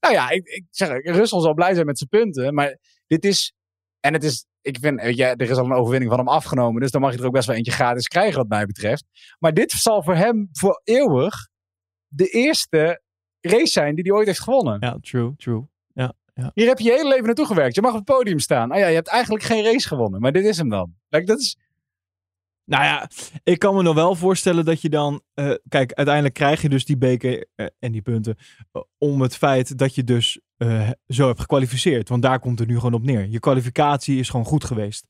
[0.00, 2.54] nou ja, ik, ik zeg, Russell zal blij zijn met zijn punten.
[2.54, 3.52] Maar dit is...
[4.00, 4.46] En het is...
[4.60, 6.80] Ik vind, weet je, er is al een overwinning van hem afgenomen.
[6.80, 9.04] Dus dan mag je er ook best wel eentje gratis krijgen wat mij betreft.
[9.38, 11.48] Maar dit zal voor hem voor eeuwig
[12.08, 13.02] de eerste
[13.40, 14.76] race zijn die hij ooit heeft gewonnen.
[14.80, 15.66] Ja, true, true.
[16.54, 17.74] Hier heb je je hele leven naartoe gewerkt.
[17.74, 18.70] Je mag op het podium staan.
[18.70, 20.20] Ah ja, je hebt eigenlijk geen race gewonnen.
[20.20, 20.94] Maar dit is hem dan.
[21.08, 21.56] Like, dat is,
[22.64, 23.10] Nou ja,
[23.42, 25.22] ik kan me nog wel voorstellen dat je dan...
[25.34, 28.36] eh, kijk, uiteindelijk krijg je dus die beker eh, en die punten...
[28.72, 30.38] eh, om het feit dat je dus
[31.06, 32.08] zo hebt gekwalificeerd.
[32.08, 33.26] Want daar komt het nu gewoon op neer.
[33.28, 35.06] Je kwalificatie is gewoon goed geweest.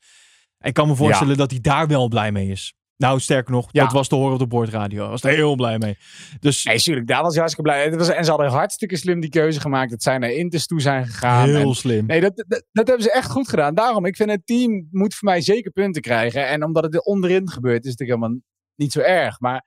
[0.60, 2.74] Ik kan me voorstellen dat hij daar wel blij mee is.
[2.96, 3.82] Nou, sterker nog, Ja.
[3.82, 5.00] dat was te horen op de boordradio.
[5.00, 5.96] Hij was er heel blij mee.
[6.40, 7.96] Dus Nee, tuurlijk, daar was hij hartstikke blij.
[7.96, 9.90] Was, en ze hadden hartstikke slim die keuze gemaakt.
[9.90, 11.48] Dat zij naar Inters toe zijn gegaan.
[11.48, 12.06] heel En- slim.
[12.06, 13.74] Nee, dat, dat, dat hebben ze echt goed gedaan.
[13.74, 16.48] Daarom, ik vind het team moet voor mij zeker punten krijgen.
[16.48, 18.42] En omdat het er onderin gebeurt, is het natuurlijk helemaal
[18.76, 19.40] niet zo erg.
[19.40, 19.64] Maar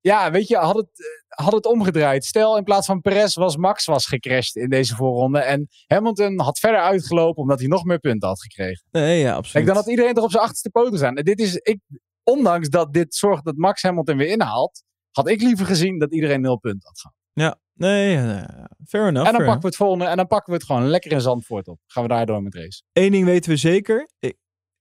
[0.00, 0.88] ja, weet je, had het,
[1.36, 2.24] eh, had het omgedraaid.
[2.24, 5.38] Stel, in plaats van Perez was Max was gecrashed in deze voorronde.
[5.38, 8.84] En Hamilton had verder uitgelopen omdat hij nog meer punten had gekregen.
[8.90, 9.52] Nee, ja, absoluut.
[9.52, 11.16] Kijk, dan had iedereen toch op zijn achterste poten staan.
[11.16, 11.78] En dit is, ik,
[12.30, 16.40] ondanks dat dit zorgt dat Max Hamilton weer inhaalt, had ik liever gezien dat iedereen
[16.40, 17.16] nul punten had gehad.
[17.32, 18.16] Ja, nee,
[18.86, 19.26] fair enough.
[19.28, 21.68] en dan pakken we het volgende en dan pakken we het gewoon lekker in Zandvoort
[21.68, 21.78] op.
[21.86, 22.82] Gaan we daar door met race.
[22.92, 24.08] Eén ding weten we zeker.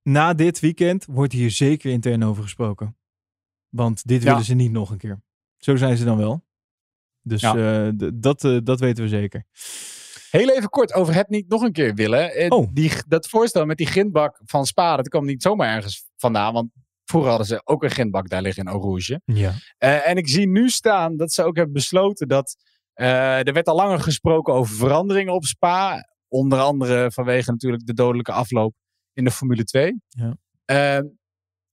[0.03, 2.97] Na dit weekend wordt hier zeker intern over gesproken.
[3.69, 4.29] Want dit Ja.
[4.29, 5.21] willen ze niet nog een keer.
[5.57, 6.45] Zo zijn ze dan wel.
[7.21, 7.85] Dus Ja.
[7.87, 9.45] eh, dat, eh, dat weten we zeker.
[10.29, 12.33] Heel even kort over het niet nog een keer willen.
[12.33, 12.67] Eh, Oh.
[12.73, 16.53] Die, dat voorstel met die grindbak van Spa, dat kwam niet zomaar ergens vandaan.
[16.53, 16.69] Want
[17.09, 19.21] vroeger hadden ze ook een grindbak daar liggen in Eau Rouge.
[19.25, 19.53] Ja.
[19.77, 22.55] Eh, en ik zie nu staan dat ze ook hebben besloten dat.
[22.93, 26.07] eh, er werd al langer gesproken over veranderingen op Spa.
[26.27, 28.73] Onder andere vanwege natuurlijk de dodelijke afloop
[29.13, 30.01] in de Formule 2.
[30.07, 30.35] Ja.
[30.65, 30.95] Eh,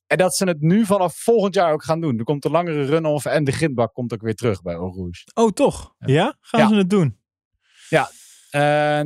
[0.06, 2.18] en dat ze het nu vanaf volgend jaar ook gaan doen.
[2.18, 5.22] Er komt een langere run-off en de grindbak komt ook weer terug bij Eau Rouge.
[5.34, 5.94] Oh, toch?
[5.98, 6.06] Ja?
[6.14, 6.36] Ja.
[6.40, 6.68] Gaan Ja.
[6.68, 7.18] ze het doen?
[7.88, 8.06] Eh,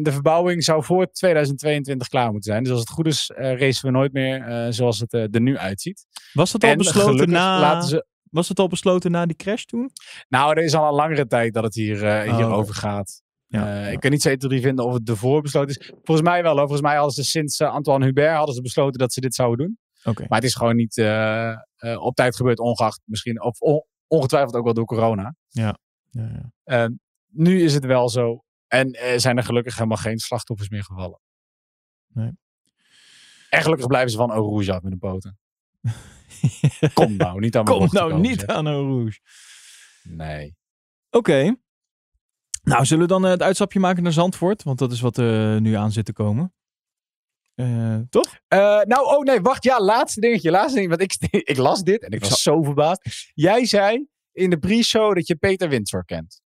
[0.02, 2.62] de verbouwing zou voor 2022 klaar moeten zijn.
[2.62, 5.40] Dus als het goed is, eh racen we nooit meer eh, zoals het eh, er
[5.40, 6.06] nu uitziet.
[6.32, 7.60] Was het al en besloten na...
[7.60, 8.06] laten ze.
[8.30, 9.90] Was het al besloten na die crash toen?
[10.28, 13.22] Nou, er is al een langere tijd dat het hier, eh Oh, hierover gaat.
[13.46, 13.88] Ja, Eh, ja.
[13.90, 15.92] Ik kan niet zo 1, 2, 3 vinden of het ervoor besloten is.
[16.02, 16.50] Volgens mij wel.
[16.52, 16.60] Hoor.
[16.60, 19.66] Volgens mij hadden ze sinds eh, Antoine Hubert hadden ze besloten dat ze dit zouden
[19.66, 19.78] doen.
[20.04, 20.24] Oké.
[20.28, 21.56] Maar het is gewoon niet eh, eh,
[22.00, 23.42] op tijd gebeurd, ongeacht misschien.
[23.42, 25.34] Of on- ongetwijfeld ook wel door corona.
[25.48, 25.76] Ja,
[26.10, 26.52] ja.
[26.64, 26.86] Eh,
[27.28, 28.44] nu is het wel zo.
[28.70, 31.20] En eh, zijn er gelukkig helemaal geen slachtoffers meer gevallen.
[32.06, 32.30] Nee.
[33.50, 35.38] En gelukkig blijven ze van Eau Rouge af met de poten.
[36.94, 38.48] Kom nou, niet aan Kom nou komen, niet zeg.
[38.48, 39.20] aan rouge.
[40.02, 40.56] Nee.
[41.10, 41.56] Oké.
[42.62, 44.62] Nou, zullen we dan eh, het uitstapje maken naar Zandvoort?
[44.62, 46.54] Want dat is wat er nu aan zit te komen.
[47.54, 48.38] Eh, toch?
[48.48, 49.64] Eh, nou, oh nee, wacht.
[49.64, 50.50] Ja, laatste dingetje.
[50.50, 50.88] Laatste ding.
[50.88, 51.16] Want ik,
[51.52, 53.30] ik las dit en ik Ik was zo verbaasd.
[53.34, 56.40] Jij zei in de pre-show dat je Peter Windsor kent.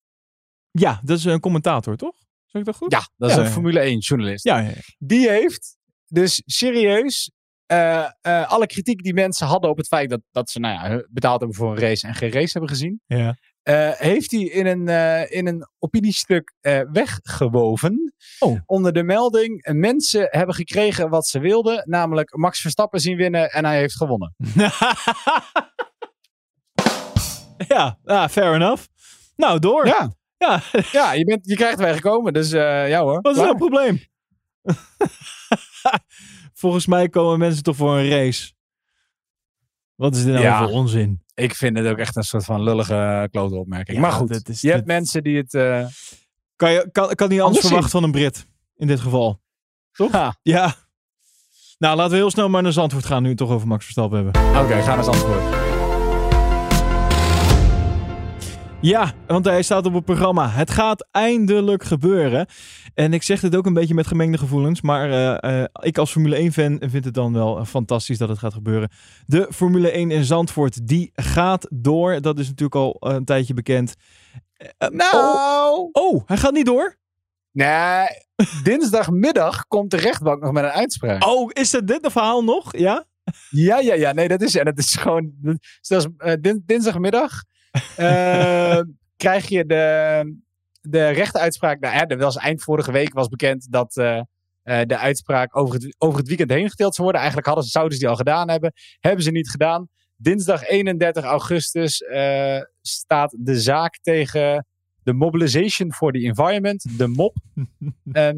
[0.80, 2.16] Ja, dat is een commentator, toch?
[2.46, 2.92] Zeg ik dat goed?
[2.92, 3.48] Ja, dat is een.
[3.48, 4.44] Formule 1 journalist.
[4.44, 4.82] Ja, ja, ja.
[4.98, 7.32] Die heeft dus serieus
[7.66, 11.04] eh, eh, alle kritiek die mensen hadden op het feit dat, dat ze nou ja,
[11.10, 13.02] betaald hebben voor een race en geen race hebben gezien.
[13.06, 13.38] ja.
[13.64, 14.88] eh, heeft hij in een,
[15.30, 16.54] in een opiniestuk
[16.92, 18.14] weggewoven.
[18.40, 18.60] Oh.
[18.66, 23.66] Onder de melding: mensen hebben gekregen wat ze wilden, namelijk Max Verstappen zien winnen en
[23.66, 24.36] hij heeft gewonnen.
[27.74, 28.86] ja, ah, fair enough.
[29.36, 29.88] Nou, door.
[29.88, 30.16] Ja,
[30.48, 30.62] Ja,
[31.00, 33.22] ja je, bent, je krijgt wij gekomen, dus eh, ja hoor.
[33.22, 34.00] wat is het probleem?
[36.54, 38.52] Volgens mij komen mensen toch voor een race.
[39.96, 40.58] Wat is dit nou Ja.
[40.60, 41.22] voor onzin?
[41.34, 43.98] Ik vind het ook echt een soort van lullige klote opmerking.
[43.98, 45.54] Ja, maar goed, dat is- je dat- hebt mensen die het...
[45.54, 45.86] eh,
[46.56, 48.46] Kan, je, kan, kan niet anders verwachten van een Brit.
[48.76, 49.42] In dit geval.
[50.12, 50.76] ha, Ja.
[51.78, 53.18] Nou, laten we heel snel maar naar Zandvoort gaan.
[53.18, 54.42] Nu we het toch over Max Verstappen hebben.
[54.64, 55.73] Oké, ga naar antwoord.
[58.84, 60.50] Ja, want hij staat op het programma.
[60.50, 62.48] Het gaat eindelijk gebeuren.
[62.94, 64.82] En ik zeg dit ook een beetje met gemengde gevoelens.
[64.82, 68.38] Maar eh, eh, ik als Formule 1-fan vind het dan wel eh, fantastisch dat het
[68.38, 68.90] gaat gebeuren.
[69.26, 72.22] De Formule 1 in Zandvoort, die gaat door.
[72.22, 73.96] Dat is natuurlijk al een tijdje bekend.
[74.58, 75.90] Eh, oh, Nou...
[75.92, 76.98] oh, hij gaat niet door?
[77.52, 78.08] Nee,
[78.64, 81.26] dinsdagmiddag komt de rechtbank nog met een uitspraak.
[81.26, 82.78] Oh, is het dit de verhaal nog?
[82.78, 83.06] Ja?
[83.50, 84.12] Ja, ja, ja.
[84.12, 85.32] Nee, dat is, en dat is gewoon...
[85.42, 87.44] Dat is, dat is, din- dinsdagmiddag
[89.24, 90.36] krijg je de,
[90.82, 91.80] de rechtenuitspraak.
[91.80, 94.22] Nou, ja, dat was eind vorige week was bekend dat eh,
[94.64, 97.22] eh, de uitspraak over het, over het weekend heen gedeeld zou worden.
[97.22, 98.74] Eigenlijk hadden ze, zouden ze die al gedaan hebben.
[99.00, 99.88] Hebben ze niet gedaan.
[100.16, 104.66] Dinsdag 31 augustus eh, staat de zaak tegen
[105.04, 107.36] de Mobilization for the Environment, de MOP,
[108.12, 108.38] Ehm,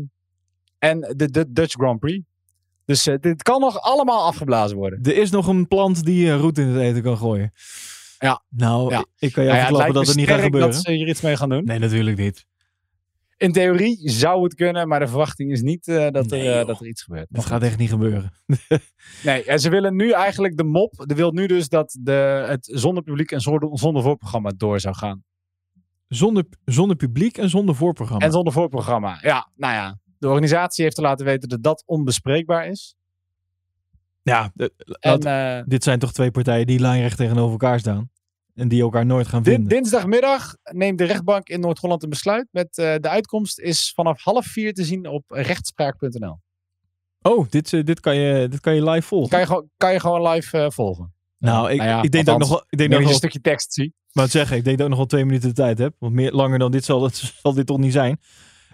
[0.79, 2.25] en de, de Dutch Grand Prix.
[2.85, 4.99] Dus eh, dit kan nog allemaal afgeblazen worden.
[5.03, 7.51] Er is nog een plant die roet in het eten kan gooien.
[8.19, 8.43] Ja.
[8.49, 9.05] Nou, Ja.
[9.17, 10.71] ik- kan je Nou ja, verklappen dat het niet gaat gebeuren.
[10.71, 11.63] dat ze hier iets mee gaan doen.
[11.65, 12.45] Nee, natuurlijk niet.
[13.37, 16.65] In theorie zou het kunnen, maar de verwachting is niet eh, dat, er, Nee, eh,
[16.67, 17.27] dat er iets gebeurt.
[17.29, 18.31] Dat gaat echt niet gebeuren.
[19.23, 21.03] Nee, en ze willen nu eigenlijk de mop.
[21.05, 24.95] De wil nu dus dat de, het zonder publiek en zonder, zonder voorprogramma door zou
[24.95, 25.23] gaan.
[26.07, 28.25] Zonder, zonder publiek en zonder voorprogramma.
[28.25, 29.17] En zonder voorprogramma.
[29.21, 29.97] Ja, nou ja.
[30.17, 32.95] De organisatie heeft te laten weten dat dat onbespreekbaar is.
[34.33, 35.25] Ja, de- En laat-
[35.61, 38.09] eh, dit zijn toch twee partijen die lijnrecht tegenover elkaar staan.
[38.53, 39.69] En die elkaar nooit gaan vinden.
[39.69, 42.47] dinsdagmiddag neemt de rechtbank in Noord-Holland een besluit.
[42.51, 46.39] Met eh, de uitkomst is vanaf half vier te zien op rechtspraak.nl.
[47.21, 49.29] Oh, dit, eh, dit, kan je, dit kan je live volgen.
[49.29, 51.13] Kan je, gewoon- kan je gewoon live eh, volgen.
[51.37, 53.07] Nou, ik, Nou ja, ik denk dat ik nog ik denk nog dat een ik
[53.07, 53.93] nog, stukje tekst zie.
[54.11, 55.95] maar het zeggen, ik denk dat ik nog wel twee minuten de tijd heb.
[55.99, 58.19] Want meer, langer dan dit zal, het, zal dit toch niet zijn.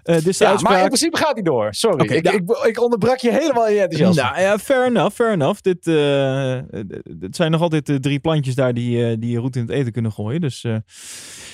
[0.03, 0.61] Eh, Ja, uitspraak.
[0.61, 1.73] maar in principe gaat hij door.
[1.73, 2.05] Sorry.
[2.13, 4.21] Ik, ik, ik onderbrak je helemaal in je enthousiasme.
[4.21, 5.61] Nou ja, fair enough, fair enough.
[5.61, 6.63] Dit, eh, eh,
[7.19, 9.71] het zijn nog altijd de drie plantjes daar die, eh, die je roet in het
[9.71, 10.41] eten kunnen gooien.
[10.41, 10.75] Dus eh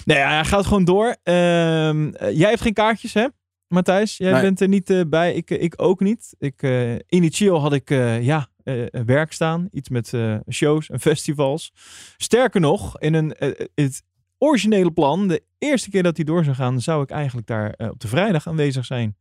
[0.06, 1.16] nee, ja, hij gaat gewoon door.
[1.24, 3.28] Ehm, eh, jij hebt geen kaartjes, hè,
[3.68, 4.18] Matthijs?
[4.18, 4.42] Jij Nee.
[4.42, 5.34] bent er niet eh, bij.
[5.34, 6.36] Ik, ik ook niet.
[6.40, 9.68] Ik, eh, initieel had ik eh, ja, eh, werk staan.
[9.72, 11.72] Iets met eh, shows en festivals.
[12.18, 14.04] Sterker nog, in een, eh, het
[14.38, 17.90] originele plan, de eerste keer dat hij door zou gaan, zou ik eigenlijk daar eh,
[17.90, 19.18] op de vrijdag aanwezig zijn.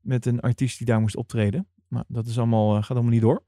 [0.00, 1.68] Met een artiest die daar moest optreden.
[1.88, 3.44] Maar dat is allemaal, eh, gaat allemaal niet door.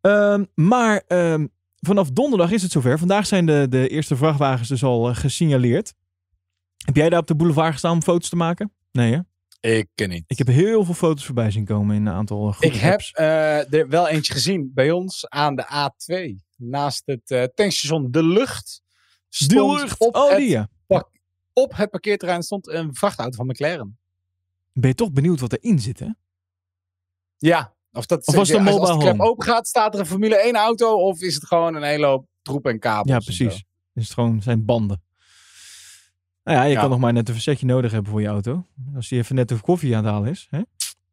[0.00, 1.46] Ehm, maar ehm,
[1.76, 2.98] vanaf donderdag is het zover.
[2.98, 5.94] Vandaag zijn de, de eerste vrachtwagens dus al eh, gesignaleerd.
[6.84, 8.72] Heb jij daar op de boulevard gestaan om foto's te maken?
[8.92, 9.20] Nee hè?
[9.60, 10.24] Ik ken niet.
[10.26, 13.00] Ik heb heel veel foto's voorbij zien komen in een aantal uh, Ik heb
[13.72, 16.44] er wel eentje gezien bij ons aan de A2.
[16.56, 18.82] Naast het tankstation De Lucht.
[19.28, 19.98] Stond lucht.
[19.98, 20.68] Op, oh, het, die ja.
[21.52, 23.98] op het parkeerterrein stond een vrachtauto van McLaren.
[24.72, 26.08] Ben je toch benieuwd wat erin zit hè?
[27.38, 27.74] Ja.
[27.92, 30.36] Of, dat, Of was het als, als de klep open gaat, staat er een Formule
[30.42, 30.94] 1 auto?
[30.94, 33.10] Of is het gewoon een hele hoop troep en kabels?
[33.10, 33.64] Ja, precies.
[33.94, 35.02] Is het gewoon zijn banden.
[36.44, 36.80] Nou ja, je Ja.
[36.80, 38.66] kan nog maar net een verzetje nodig hebben voor je auto.
[38.94, 40.46] Als die even net de koffie aan het halen is.
[40.50, 40.60] Hè?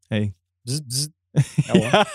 [0.07, 0.34] Hey.
[0.61, 1.07] Bzz, bzz.
[1.74, 2.05] Ja.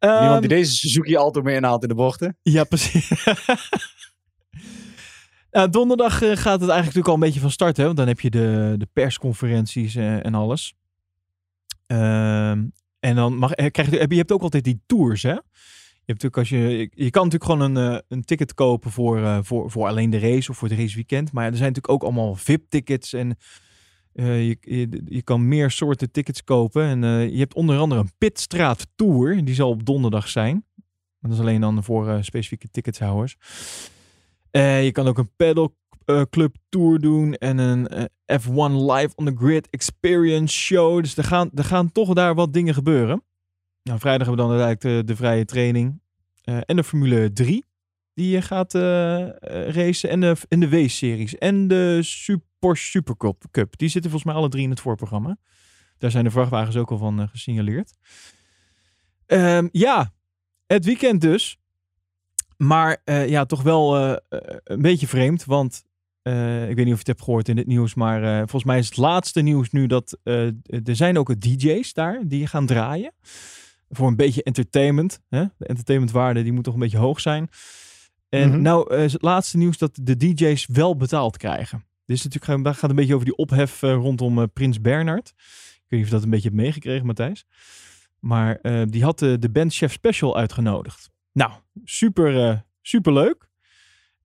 [0.00, 2.38] Niemand Ehm, die deze Suzuki Alto meer inhaalt in de bochten.
[2.42, 3.10] Ja, precies.
[5.56, 7.76] Nou, donderdag eh, gaat het eigenlijk natuurlijk al een beetje van start.
[7.76, 7.84] Hè?
[7.84, 10.74] Want dan heb je de, de persconferenties eh, en alles.
[11.86, 12.64] Ehm,
[13.00, 15.22] en dan mag, eh, krijg je, je hebt ook altijd die tours.
[15.22, 15.30] Hè?
[15.30, 15.42] Je,
[16.04, 19.86] hebt natuurlijk als je, je, kan natuurlijk gewoon een, een ticket kopen voor, voor, voor
[19.86, 21.32] alleen de race of voor het raceweekend.
[21.32, 23.12] Maar er zijn natuurlijk ook allemaal VIP-tickets.
[23.12, 23.36] En
[24.12, 24.56] je,
[25.04, 26.82] je, kan meer soorten tickets kopen.
[26.82, 29.44] En je hebt onder andere een Pitstraat Tour.
[29.44, 30.64] Die zal op donderdag zijn.
[31.18, 33.36] Maar dat is alleen dan voor specifieke ticketshouders.
[34.56, 39.10] Eh, je kan ook een pedal eh, club tour doen en een eh, F1 live
[39.14, 41.02] on the grid experience show.
[41.02, 43.22] Dus er gaan, er gaan toch daar wat dingen gebeuren.
[43.82, 46.00] Nou, vrijdag hebben we dan uiteindelijk de, de vrije training
[46.44, 47.64] en de Formule 3
[48.14, 48.74] die gaat
[49.74, 53.78] racen en de, de W-series en de Super Supercup Cup.
[53.78, 55.36] Die zitten volgens mij alle drie in het voorprogramma.
[55.98, 57.92] Daar zijn de vrachtwagens ook al van gesignaleerd.
[59.26, 60.12] Ehm, ja,
[60.66, 61.58] het weekend dus.
[62.56, 65.44] Maar eh, ja, toch wel eh, eh, een beetje vreemd.
[65.44, 65.84] Want
[66.68, 67.94] ik weet niet of je het hebt gehoord in het nieuws.
[67.94, 72.46] Maar volgens mij is het laatste nieuws nu dat er zijn ook DJ's daar die
[72.46, 73.12] gaan draaien.
[73.88, 75.20] Voor een beetje entertainment.
[75.28, 75.44] Hè?
[75.58, 77.48] De entertainmentwaarde die moet toch een beetje hoog zijn.
[78.28, 78.60] En Mhm.
[78.62, 81.84] nou is het laatste nieuws dat de DJ's wel betaald krijgen.
[82.06, 85.28] Dit is natuurlijk, gaat- gaat een beetje over die ophef rondom Prins Bernhard.
[85.28, 85.34] Ik
[85.88, 87.44] weet niet of je dat een beetje hebt meegekregen, Matthijs.
[88.18, 91.10] Maar die had de band Chef Special uitgenodigd.
[91.36, 91.52] Nou,
[91.84, 93.48] super, eh, super leuk.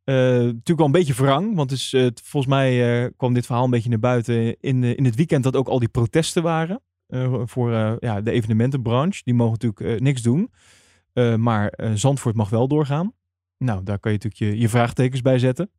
[0.04, 3.70] Eh, natuurlijk wel een beetje wrang, want dus, eh, volgens mij kwam dit verhaal een
[3.70, 6.82] beetje naar buiten in, in het weekend dat ook al die protesten waren
[7.46, 9.22] voor ja, de evenementenbranche.
[9.24, 10.52] Die mogen natuurlijk niks doen,
[11.38, 13.14] maar Zandvoort mag wel doorgaan.
[13.58, 15.72] Nou, daar kan je natuurlijk je, je vraagtekens bij zetten.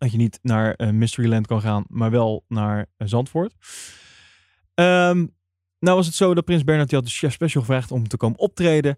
[0.00, 3.54] Dat je niet naar eh, Mysteryland kan gaan, maar wel naar eh, Zandvoort.
[4.74, 5.26] Ehm,
[5.78, 8.38] nou was het zo dat Prins Bernhard had de chef special gevraagd om te komen
[8.38, 8.96] optreden.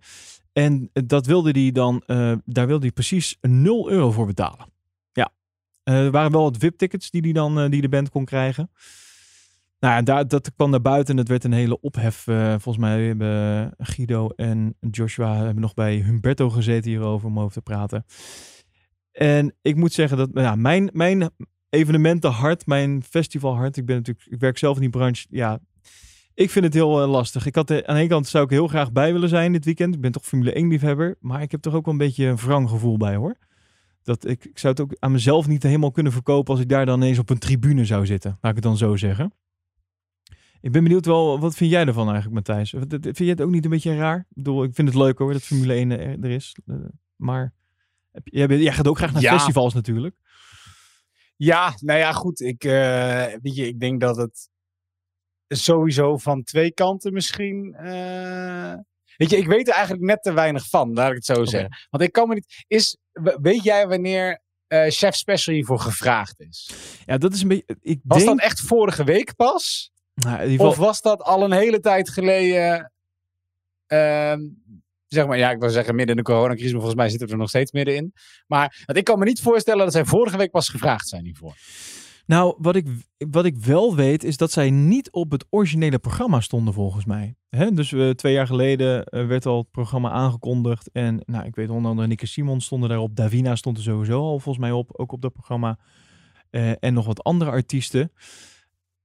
[0.52, 4.66] En eh, dat wilde hij dan, eh, daar wilde hij precies 0 euro voor betalen.
[5.12, 5.32] Ja,
[5.82, 8.70] Eh, er waren wel wat VIP-tickets die, die, dan, die de band kon krijgen.
[9.78, 12.16] Nou ja, daar, dat kwam naar buiten en het werd een hele ophef.
[12.62, 17.60] Volgens mij hebben Guido en Joshua hebben nog bij Humberto gezeten hierover om over te
[17.60, 18.04] praten.
[19.12, 21.30] En ik moet zeggen dat ja, mijn, mijn
[21.68, 25.58] evenementenhart, mijn festivalhart, ik ben natuurlijk, ik werk zelf in die branche, ja,
[26.34, 27.46] ik vind het heel eh, lastig.
[27.46, 29.64] Ik had eh, aan de ene kant zou ik heel graag bij willen zijn dit
[29.64, 29.94] weekend.
[29.94, 32.36] Ik ben toch Formule 1 liefhebber, maar ik heb toch ook wel een beetje een
[32.36, 33.36] wrang gevoel bij hoor.
[34.02, 36.86] Dat ik, ik zou het ook aan mezelf niet helemaal kunnen verkopen als ik daar
[36.86, 38.30] dan eens op een tribune zou zitten.
[38.40, 39.32] Laat ik het dan zo zeggen.
[40.60, 42.70] Ik ben benieuwd wel, wat vind jij ervan eigenlijk, Matthijs?
[43.00, 44.18] Vind je het ook niet een beetje raar?
[44.18, 46.56] Ik bedoel, ik vind het leuk hoor, dat Formule 1 er, er is.
[46.66, 46.76] Eh,
[47.16, 47.52] maar
[48.24, 49.32] jij, bent- jij gaat ook graag naar Ja.
[49.32, 50.16] festivals natuurlijk.
[51.36, 52.40] Ja, nou ja, goed.
[52.40, 54.48] Ik, eh, weet je, ik denk dat het
[55.56, 57.74] sowieso van twee kanten misschien.
[57.74, 58.74] eh,
[59.16, 61.70] Weet je, ik weet er eigenlijk net te weinig van, laat ik het zo zeggen.
[61.90, 62.64] Want ik kan me niet.
[62.66, 66.70] Is, we- weet jij wanneer eh, Chef Special hiervoor gevraagd is?
[67.06, 67.76] Ja, dat is een beetje...
[67.80, 69.90] Ik Was denk, dat echt vorige week pas?
[70.14, 72.92] Nou, in ieder geval, Of was dat al een hele tijd geleden?
[73.86, 74.40] ehm,
[75.06, 77.32] zeg maar, ja, ik wil zeggen midden in de coronacrisis, maar volgens mij zitten we
[77.32, 78.12] er nog steeds middenin.
[78.46, 81.54] Maar want ik kan me niet voorstellen dat zij vorige week pas gevraagd zijn hiervoor.
[82.26, 82.86] Nou, wat ik,
[83.30, 87.34] wat ik wel weet is dat zij niet op het originele programma stonden volgens mij.
[87.72, 90.90] Dus uh, twee jaar geleden uh, werd al het programma aangekondigd.
[90.90, 93.16] En nou, ik weet onder andere Nikke Simon stonden daarop.
[93.16, 95.78] Davina stond er sowieso al volgens mij op, ook op dat programma.
[96.50, 98.12] Uh, en nog wat andere artiesten.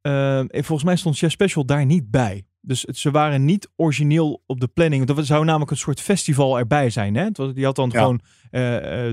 [0.01, 2.45] en volgens mij stond Chef Special daar niet bij.
[2.67, 5.05] Dus het, ze waren niet origineel op de planning.
[5.05, 7.15] Dat zou namelijk een soort festival erbij zijn.
[7.15, 7.23] Hè?
[7.23, 7.99] Het was, die had dan ja.
[7.99, 8.61] gewoon uh,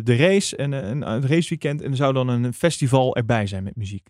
[0.03, 1.83] de race en een, een raceweekend.
[1.83, 4.09] En er zou dan een festival erbij zijn met muziek.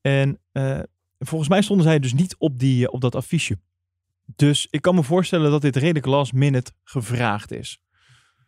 [0.00, 0.80] En uh,
[1.18, 3.58] volgens mij stonden zij dus niet op, die, op dat affiche.
[4.24, 7.78] Dus ik kan me voorstellen dat dit redelijk last minute gevraagd is.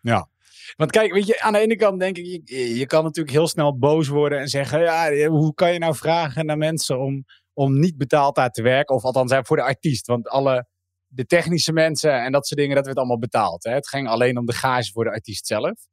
[0.00, 0.28] Ja.
[0.76, 3.48] Want kijk, weet je, aan de ene kant denk ik, je, je kan natuurlijk heel
[3.48, 7.24] snel boos worden en zeggen, ja, hoe kan je nou vragen naar mensen om
[7.54, 8.94] om niet betaald daar te werken.
[8.94, 10.06] Of althans voor de artiest.
[10.06, 10.66] Want alle
[11.06, 13.64] de technische mensen en dat soort dingen, dat werd allemaal betaald.
[13.64, 13.72] Hè?
[13.72, 15.86] Het ging alleen om de gage voor de artiest zelf.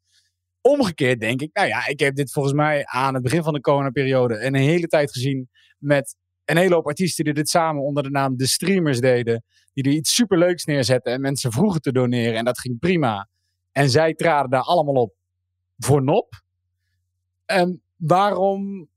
[0.61, 3.61] Omgekeerd denk ik, nou ja, ik heb dit volgens mij aan het begin van de
[3.61, 8.09] coronaperiode een hele tijd gezien met een hele hoop artiesten die dit samen onder de
[8.09, 9.43] naam de streamers deden.
[9.73, 13.29] Die er iets superleuks neerzetten en mensen vroegen te doneren en dat ging prima.
[13.71, 15.13] En zij traden daar allemaal op
[15.77, 16.41] voor nop.
[17.45, 18.89] En waarom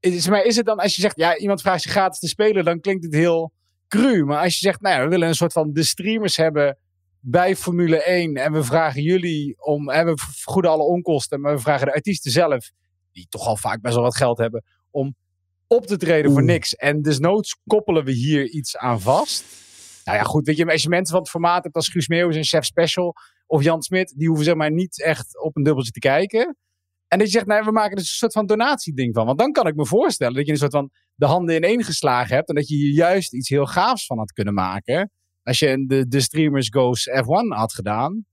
[0.00, 2.64] is, maar is het dan, als je zegt, ja, iemand vraagt je gratis te spelen,
[2.64, 3.52] dan klinkt het heel
[3.88, 4.24] cru.
[4.24, 6.78] Maar als je zegt, nou ja, we willen een soort van de streamers hebben
[7.20, 11.60] bij Formule 1 en we vragen jullie om, en we vergoeden alle onkosten, maar we
[11.60, 12.70] vragen de artiesten zelf,
[13.12, 15.16] die toch al vaak best wel wat geld hebben, om
[15.66, 16.74] op te treden voor niks.
[16.74, 19.44] En desnoods koppelen we hier iets aan vast.
[20.04, 22.36] Nou ja, goed, weet je, als je mensen van het formaat hebt als Guus Meeuwis
[22.36, 23.14] en Chef Special
[23.46, 26.56] of Jan Smit, die hoeven zeg maar niet echt op een dubbeltje te kijken.
[27.08, 29.26] En dat je zegt, nee, we maken er een soort van donatieding van.
[29.26, 32.34] Want dan kan ik me voorstellen dat je een soort van de handen ineen geslagen
[32.34, 32.48] hebt.
[32.48, 35.10] En dat je hier juist iets heel gaafs van had kunnen maken.
[35.42, 38.26] Als je de, de Streamers Goes F1 had gedaan.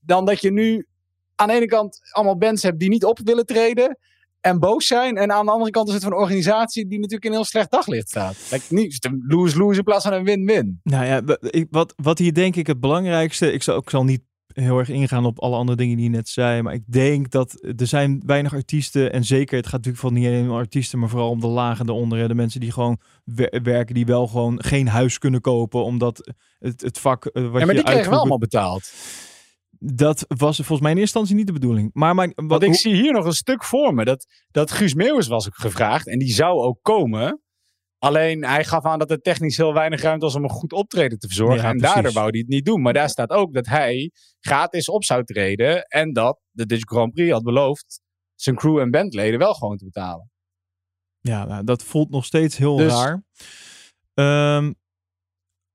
[0.00, 0.86] Dan dat je nu
[1.34, 3.98] aan de ene kant allemaal bands hebt die niet op willen treden.
[4.40, 5.16] En boos zijn.
[5.16, 7.46] En aan de andere kant is het van een organisatie die natuurlijk in een heel
[7.46, 8.36] slecht daglicht staat.
[8.50, 10.80] Like, niet een lose-lose in plaats van een win-win.
[10.82, 11.38] Nou ja,
[11.70, 13.52] wat, wat hier denk ik het belangrijkste.
[13.52, 14.22] Ik zal, ik zal niet
[14.62, 16.62] heel erg ingaan op alle andere dingen die je net zei.
[16.62, 19.12] Maar ik denk dat er zijn weinig artiesten.
[19.12, 21.88] En zeker, het gaat natuurlijk van niet alleen om artiesten, maar vooral om de lagen
[21.88, 22.28] eronder.
[22.28, 22.98] De mensen die gewoon
[23.62, 25.84] werken, die wel gewoon geen huis kunnen kopen.
[25.84, 27.26] Omdat het, het vak.
[27.26, 28.92] Eh, wat ja, maar die kregen wel allemaal betaald.
[29.78, 31.90] Dat was volgens mij in eerste instantie niet de bedoeling.
[31.92, 34.04] Maar, maar wat, Want ik zie hier nog een stuk voor me.
[34.04, 36.06] Dat, dat Guus Meeuwis was ook gevraagd.
[36.06, 37.40] En die zou ook komen.
[37.98, 41.18] Alleen hij gaf aan dat er technisch heel weinig ruimte was om een goed optreden
[41.18, 41.68] te verzorgen.
[41.68, 42.82] en daardoor wou hij het niet doen.
[42.82, 45.82] Maar daar staat ook dat hij gratis op zou treden.
[45.82, 48.00] En dat de Dutch Grand Prix had beloofd
[48.34, 50.30] zijn crew en bandleden wel gewoon te betalen.
[51.20, 53.24] Ja, nou, dat voelt nog steeds heel dus, raar.
[54.58, 54.74] Um,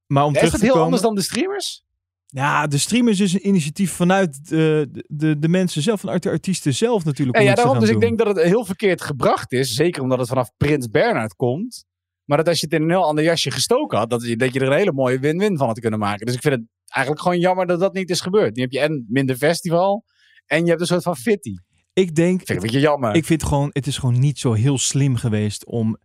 [0.08, 1.84] maar om ja, terug is het heel anders dan de streamers?
[2.26, 6.74] Ja, de streamers is een initiatief vanuit de, de, de mensen zelf, vanuit de artiesten
[6.74, 7.38] zelf natuurlijk.
[7.38, 7.80] Ja, ja daarom.
[7.80, 9.74] Dus ik denk dat het heel verkeerd gebracht is.
[9.74, 11.86] Zeker omdat het vanaf Prins Bernhard komt.
[12.32, 14.54] Maar dat als je het in een heel ander jasje gestoken had, dat je, dat
[14.54, 16.26] je er een hele mooie win-win van had kunnen maken.
[16.26, 18.56] Dus ik vind het eigenlijk gewoon jammer dat dat niet is gebeurd.
[18.56, 20.04] Nu heb je en minder festival
[20.46, 21.54] en je hebt een soort van fitty.
[21.94, 23.16] Ik denk, vind het een beetje jammer.
[23.16, 25.98] Ik vind gewoon, het is gewoon niet zo heel slim geweest om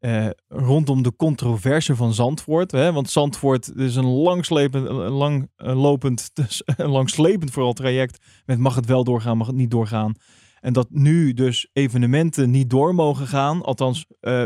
[0.00, 2.70] uh, rondom de controverse van Zandvoort.
[2.70, 2.92] Hè?
[2.92, 9.04] Want Zandvoort is een langslepend, lang lopend, dus langslepend vooral traject met mag het wel
[9.04, 10.14] doorgaan, mag het niet doorgaan.
[10.62, 13.62] En dat nu dus evenementen niet door mogen gaan.
[13.62, 14.44] Althans, uh,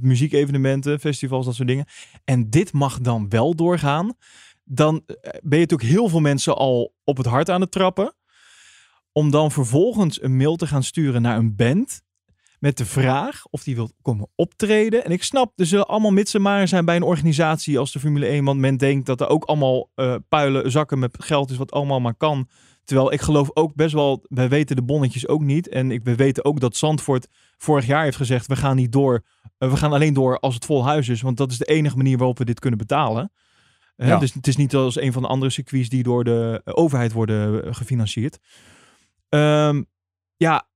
[0.00, 1.86] muziekevenementen, festivals, dat soort dingen.
[2.24, 4.12] En dit mag dan wel doorgaan.
[4.64, 8.14] Dan eh, ben je natuurlijk heel veel mensen al op het hart aan het trappen.
[9.12, 12.02] Om dan vervolgens een mail te gaan sturen naar een band.
[12.58, 15.04] Met de vraag of die wil komen optreden.
[15.04, 18.26] En ik snap, er zullen allemaal mits en zijn bij een organisatie als de Formule
[18.26, 18.44] 1.
[18.44, 22.00] Want men denkt dat er ook allemaal uh, puilen, zakken met geld is wat allemaal
[22.00, 22.48] maar kan
[22.88, 25.68] Terwijl ik geloof ook best wel, wij weten de bonnetjes ook niet.
[25.68, 29.24] En ik, we weten ook dat Zandvoort vorig jaar heeft gezegd, we gaan niet door.
[29.58, 31.20] Uh, we gaan alleen door als het vol huis is.
[31.20, 33.32] Want dat is de enige manier waarop we dit kunnen betalen.
[33.96, 37.12] Uh, Dus het is niet als een van de andere circuits die door de overheid
[37.12, 38.38] worden eh, gefinancierd.
[39.28, 39.86] Um,
[40.36, 40.68] ja,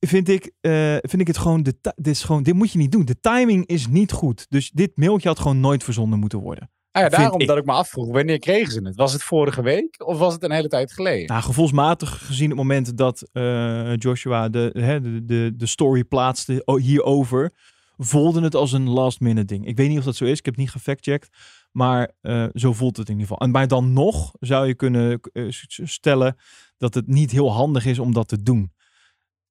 [0.00, 3.04] vind ik, uh, vind ik het gewoon, dit, is gewoon, dit moet je niet doen.
[3.04, 4.46] De timing is niet goed.
[4.48, 6.70] Dus dit mailtje had gewoon nooit verzonden moeten worden.
[6.90, 8.96] Ah ja, daarom dat ik me afvroeg, wanneer kregen ze het?
[8.96, 11.26] Was het vorige week of was het een hele tijd geleden?
[11.26, 17.52] Nou, gevoelsmatig gezien het moment dat uh, Joshua de, de, de, de story plaatste hierover,
[17.96, 19.66] voelde het als een last minute ding.
[19.66, 21.28] Ik weet niet of dat zo is, ik heb het niet gefactcheckt,
[21.72, 23.46] maar uh, zo voelt het in ieder geval.
[23.46, 26.36] En maar dan nog zou je kunnen uh, stellen
[26.76, 28.72] dat het niet heel handig is om dat te doen.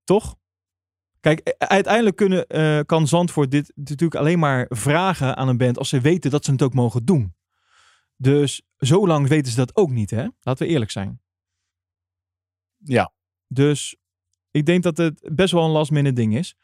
[0.03, 0.35] Toch?
[1.19, 5.89] Kijk, uiteindelijk kunnen, uh, kan Zandvoort dit natuurlijk alleen maar vragen aan een band als
[5.89, 7.35] ze weten dat ze het ook mogen doen.
[8.15, 10.27] Dus zo lang weten ze dat ook niet, hè?
[10.41, 11.21] Laten we eerlijk zijn.
[12.77, 13.13] Ja.
[13.47, 13.95] Dus
[14.51, 16.55] ik denk dat het best wel een last minute ding is.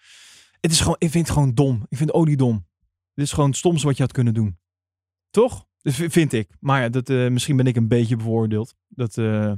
[0.61, 1.85] Het is gewoon, ik vind het gewoon dom.
[1.89, 2.67] Ik vind olie dom.
[3.13, 4.59] Dit is gewoon het stomste wat je had kunnen doen.
[5.29, 5.65] Toch?
[5.81, 6.49] Dus vind ik.
[6.59, 8.75] Maar ja, dat, eh, misschien ben ik een beetje bevoordeeld.
[8.87, 9.51] Dat, eh,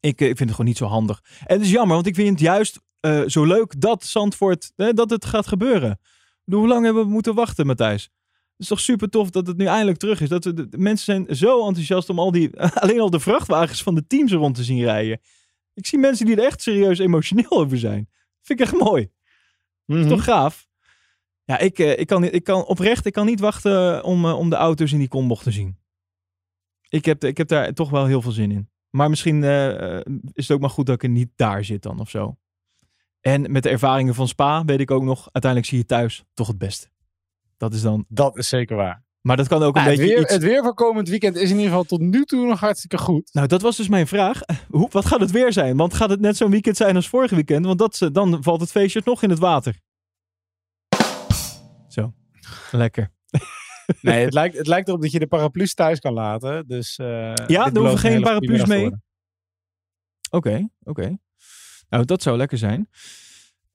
[0.00, 1.22] ik, eh, ik vind het gewoon niet zo handig.
[1.46, 4.88] En het is jammer, want ik vind het juist eh, zo leuk dat Zandvoort, eh,
[4.92, 6.00] dat het gaat gebeuren.
[6.44, 8.02] Hoe lang hebben we moeten wachten, Matthijs?
[8.60, 10.28] Het is toch super tof dat het nu eindelijk terug is.
[10.28, 13.82] Dat we, de, de mensen zijn zo enthousiast om al die, alleen al de vrachtwagens
[13.82, 15.20] van de teams rond te zien rijden.
[15.74, 18.08] Ik zie mensen die er echt serieus emotioneel over zijn.
[18.42, 19.10] Vind ik echt mooi.
[19.84, 20.08] Mhm.
[20.08, 20.68] Toch gaaf?
[21.44, 24.50] Ja, ik, eh, ik, kan, ik kan oprecht, ik kan niet wachten om, eh, om
[24.50, 25.78] de auto's in die kombocht te zien.
[26.88, 28.68] Ik heb, ik heb daar toch wel heel veel zin in.
[28.90, 29.42] Maar misschien
[30.32, 32.36] is het ook maar goed dat ik er niet daar zit dan of zo.
[33.20, 36.46] En met de ervaringen van Spa weet ik ook nog, uiteindelijk zie je thuis toch
[36.46, 36.88] het beste.
[37.56, 39.04] Dat is dan, Dat is zeker waar.
[39.20, 40.32] maar dat kan ook een het, beetje weer, iets...
[40.32, 43.30] het weer van komend weekend is in ieder geval tot nu toe nog hartstikke goed.
[43.32, 44.40] Nou, dat was dus mijn vraag.
[44.68, 45.76] Hoe, wat gaat het weer zijn?
[45.76, 47.66] Want gaat het net zo'n weekend zijn als vorig weekend?
[47.66, 49.80] Want dat, eh, dan valt het feestje nog in het water.
[51.88, 52.12] Zo,
[52.70, 53.10] lekker.
[54.00, 56.66] Nee, het lijkt, het lijkt erop dat je de paraplu's thuis kan laten.
[56.66, 58.90] Dus, eh, Ja, er hoeven geen paraplu's mee?
[60.30, 61.16] Oké, oké.
[61.90, 62.88] Nou, dat zou lekker zijn.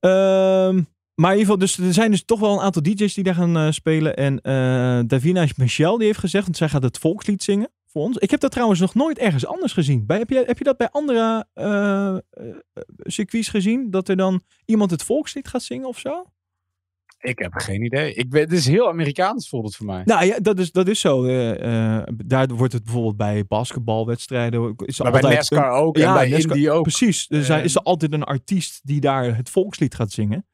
[0.00, 0.82] Ehm,
[1.14, 3.34] maar in ieder geval, dus, er zijn dus toch wel een aantal DJ's die daar
[3.34, 4.16] gaan eh, spelen.
[4.16, 8.16] En eh, Davina Michel die heeft gezegd, want zij gaat het volkslied zingen voor ons.
[8.16, 10.04] Ik heb dat trouwens nog nooit ergens anders gezien.
[10.06, 12.16] Heb, je, heb je dat bij andere eh,
[12.98, 13.90] circuits gezien?
[13.90, 16.24] Dat er dan iemand het volkslied gaat zingen of zo?
[17.26, 18.14] Ik heb geen idee.
[18.14, 20.02] Ik weet, het is heel Amerikaans het voor mij.
[20.04, 21.24] Nou ja, dat is, dat is zo.
[21.24, 24.74] eh, daar wordt het bijvoorbeeld bij basketbalwedstrijden.
[24.76, 26.82] Is maar bij een- NASCAR ook Ja, en bij NASCAR- Indy ook.
[26.82, 27.26] Precies.
[27.28, 30.46] Er zijn, is er altijd een artiest die daar het volkslied gaat zingen.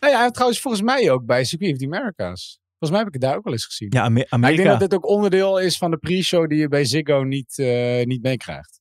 [0.00, 2.60] Nou ja, trouwens volgens mij ook bij Circuit of the Americas.
[2.78, 3.88] Volgens mij heb ik het daar ook wel eens gezien.
[3.90, 4.62] Ja, Ame- Maar ik Amerika.
[4.62, 8.04] denk dat dit ook onderdeel is van de pre-show die je bij Ziggo niet, eh,
[8.06, 8.80] niet meekrijgt.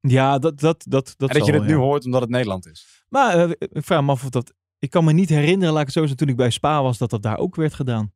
[0.00, 3.04] Ja, dat, dat, dat, dat en dat je het nu hoort omdat het Nederland is.
[3.08, 4.52] Maar ik vraag me af of dat...
[4.80, 6.98] Ik kan me niet herinneren, laat ik het zo zeggen, toen ik bij Spa was,
[6.98, 8.12] dat dat daar ook werd gedaan.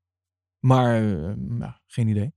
[0.59, 2.35] Maar, eh, ja, geen idee.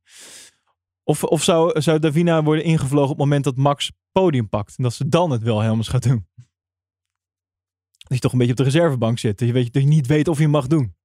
[1.04, 4.78] Of, of zou, zou Davina worden ingevlogen op het moment dat Max podium pakt?
[4.78, 6.28] En dat ze dan het Wilhelmus gaat doen?
[7.98, 9.40] Dat je toch een beetje op de reservebank zit.
[9.40, 10.96] Dat je, weet, dat je niet weet of je mag doen.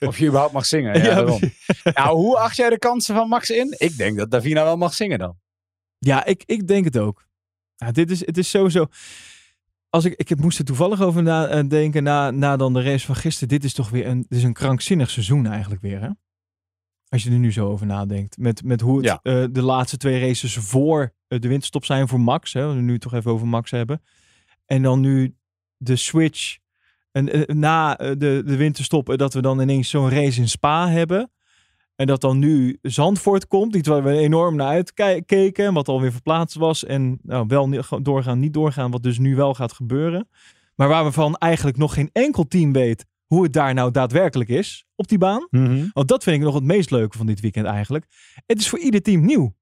[0.00, 0.94] Of je überhaupt mag zingen.
[1.02, 1.38] Ja, daarom.
[1.38, 1.82] precies.
[1.82, 3.74] Nou, hoe acht jij de kansen van Max in?
[3.78, 5.38] Ik denk dat Davina wel mag zingen dan.
[5.98, 7.26] Ja, ik, ik denk het ook.
[7.76, 8.86] Ja, dit is, het is sowieso.
[9.96, 13.48] Als ik, ik moest er toevallig over nadenken na, na dan de race van gisteren.
[13.48, 16.00] Dit is toch weer een, dit is een krankzinnig seizoen eigenlijk weer.
[16.00, 16.08] Hè?
[17.08, 18.38] Als je er nu zo over nadenkt.
[18.38, 19.20] Met, met hoe het, Ja.
[19.22, 22.52] eh, de laatste twee races voor eh, de winterstop zijn voor Max.
[22.52, 22.74] Hè?
[22.74, 24.02] We nu toch even over Max hebben.
[24.66, 25.36] En dan nu
[25.76, 26.56] de switch.
[27.12, 29.10] En eh, na eh, de, de winterstop.
[29.10, 31.30] eh, dat we dan ineens zo'n race in Spa hebben.
[31.96, 36.56] En dat dan nu Zandvoort komt, iets waar we enorm naar uitkeken, wat alweer verplaatst
[36.56, 36.84] was.
[36.84, 37.70] En nou, wel
[38.02, 40.28] doorgaan, niet doorgaan, wat dus nu wel gaat gebeuren.
[40.74, 44.50] Maar waar we van eigenlijk nog geen enkel team weet hoe het daar nou daadwerkelijk
[44.50, 45.46] is op die baan.
[45.92, 48.06] Want dat vind ik nog het meest leuke van dit weekend eigenlijk.
[48.46, 49.54] Het is voor ieder team nieuw.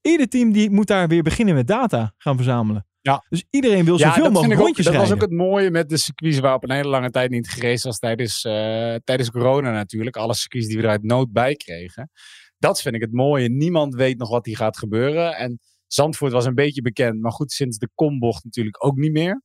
[0.00, 2.86] Ieder team die moet daar weer beginnen met data gaan verzamelen.
[3.02, 3.24] Ja.
[3.28, 6.38] Dus iedereen wil zoveel mogelijk ook, rondjes dat was ook het mooie met de circuits
[6.38, 10.16] waarop een hele lange tijd niet geraced was tijdens, eh, tijdens corona natuurlijk.
[10.16, 12.10] Alle circuits die we er uit nood bij kregen.
[12.58, 13.48] Dat vind ik het mooie.
[13.48, 15.36] Niemand weet nog wat hier gaat gebeuren.
[15.36, 19.42] En Zandvoort was een beetje bekend, maar goed, sinds de kombocht natuurlijk ook niet meer.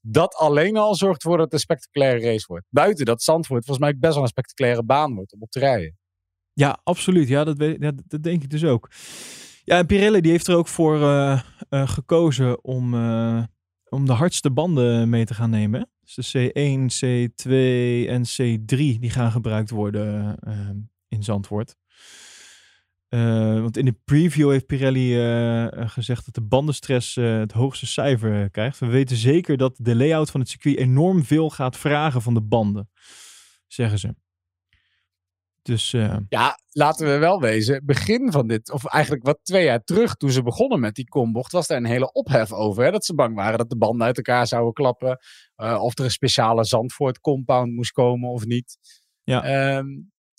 [0.00, 2.66] Dat alleen al zorgt ervoor dat het een spectaculaire race wordt.
[2.68, 5.98] Buiten dat Zandvoort volgens mij best wel een spectaculaire baan wordt om op te rijden.
[6.52, 7.28] Ja, absoluut.
[7.28, 8.88] Ja, dat, weet, ja, dat denk ik dus ook.
[9.68, 13.42] Ja, en Pirelli die heeft er ook voor eh, eh, gekozen om, eh,
[13.88, 15.90] om de hardste banden mee te gaan nemen.
[16.00, 17.50] Dus de C1, C2
[18.08, 20.70] en C3 die gaan gebruikt worden eh,
[21.08, 21.76] in Zandvoort.
[23.08, 25.14] Want in de preview heeft Pirelli
[25.88, 28.78] gezegd dat de bandenstress het hoogste cijfer krijgt.
[28.78, 32.42] We weten zeker dat de layout van het circuit enorm veel gaat vragen van de
[32.42, 32.90] banden,
[33.66, 34.14] zeggen ze.
[35.68, 37.82] Dus eh, Ja, laten we wel wezen.
[37.84, 41.52] Begin van dit, of eigenlijk wat twee jaar terug, toen ze begonnen met die kombocht,
[41.52, 42.84] was daar een hele ophef over.
[42.84, 42.90] Hè?
[42.90, 45.18] Dat ze bang waren dat de banden uit elkaar zouden klappen.
[45.56, 48.76] eh, of er een speciale Zandvoort compound moest komen of niet.
[49.22, 49.42] Ja.
[49.44, 49.86] Ehm,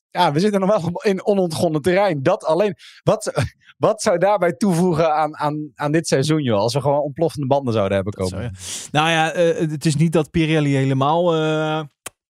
[0.10, 2.24] ja, we zitten nog wel in onontgonnen terrein.
[2.24, 2.76] Dat alleen.
[3.04, 3.32] Wat,
[3.88, 6.60] wat zou daarbij toevoegen aan, aan, aan dit seizoen, joh?
[6.60, 8.56] Als we gewoon ontploffende banden zouden hebben komen.
[8.56, 11.34] zou Nou ja, eh, het is niet dat Pirelli helemaal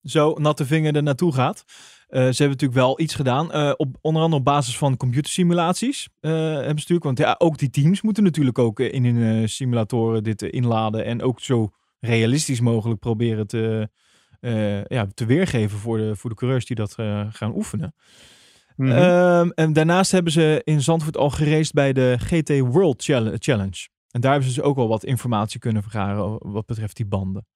[0.03, 1.65] zo natte vinger er naartoe gaat.
[2.11, 3.53] Eh, ze hebben natuurlijk wel iets gedaan.
[3.53, 6.09] eh, op, onder andere op basis van computersimulaties.
[6.21, 6.97] eh hebben ze.
[6.99, 11.05] Want ja, ook die teams moeten natuurlijk ook in hun simulatoren dit inladen.
[11.05, 13.89] En ook zo realistisch mogelijk proberen te,
[14.89, 16.95] ja, te weergeven voor de, voor de coureurs die dat
[17.31, 17.95] gaan oefenen.
[18.77, 18.91] Mhm.
[18.91, 23.89] Ehm, en daarnaast hebben ze in Zandvoort al geraced bij de GT World Chall- Challenge.
[24.11, 27.47] En daar hebben ze dus ook al wat informatie kunnen vergaren wat betreft die banden.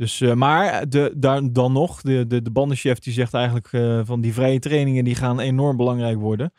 [0.00, 4.00] Dus, eh, maar de, daar, dan nog, de, de, de bandenchef die zegt eigenlijk eh,
[4.04, 6.52] van die vrije trainingen die gaan enorm belangrijk worden.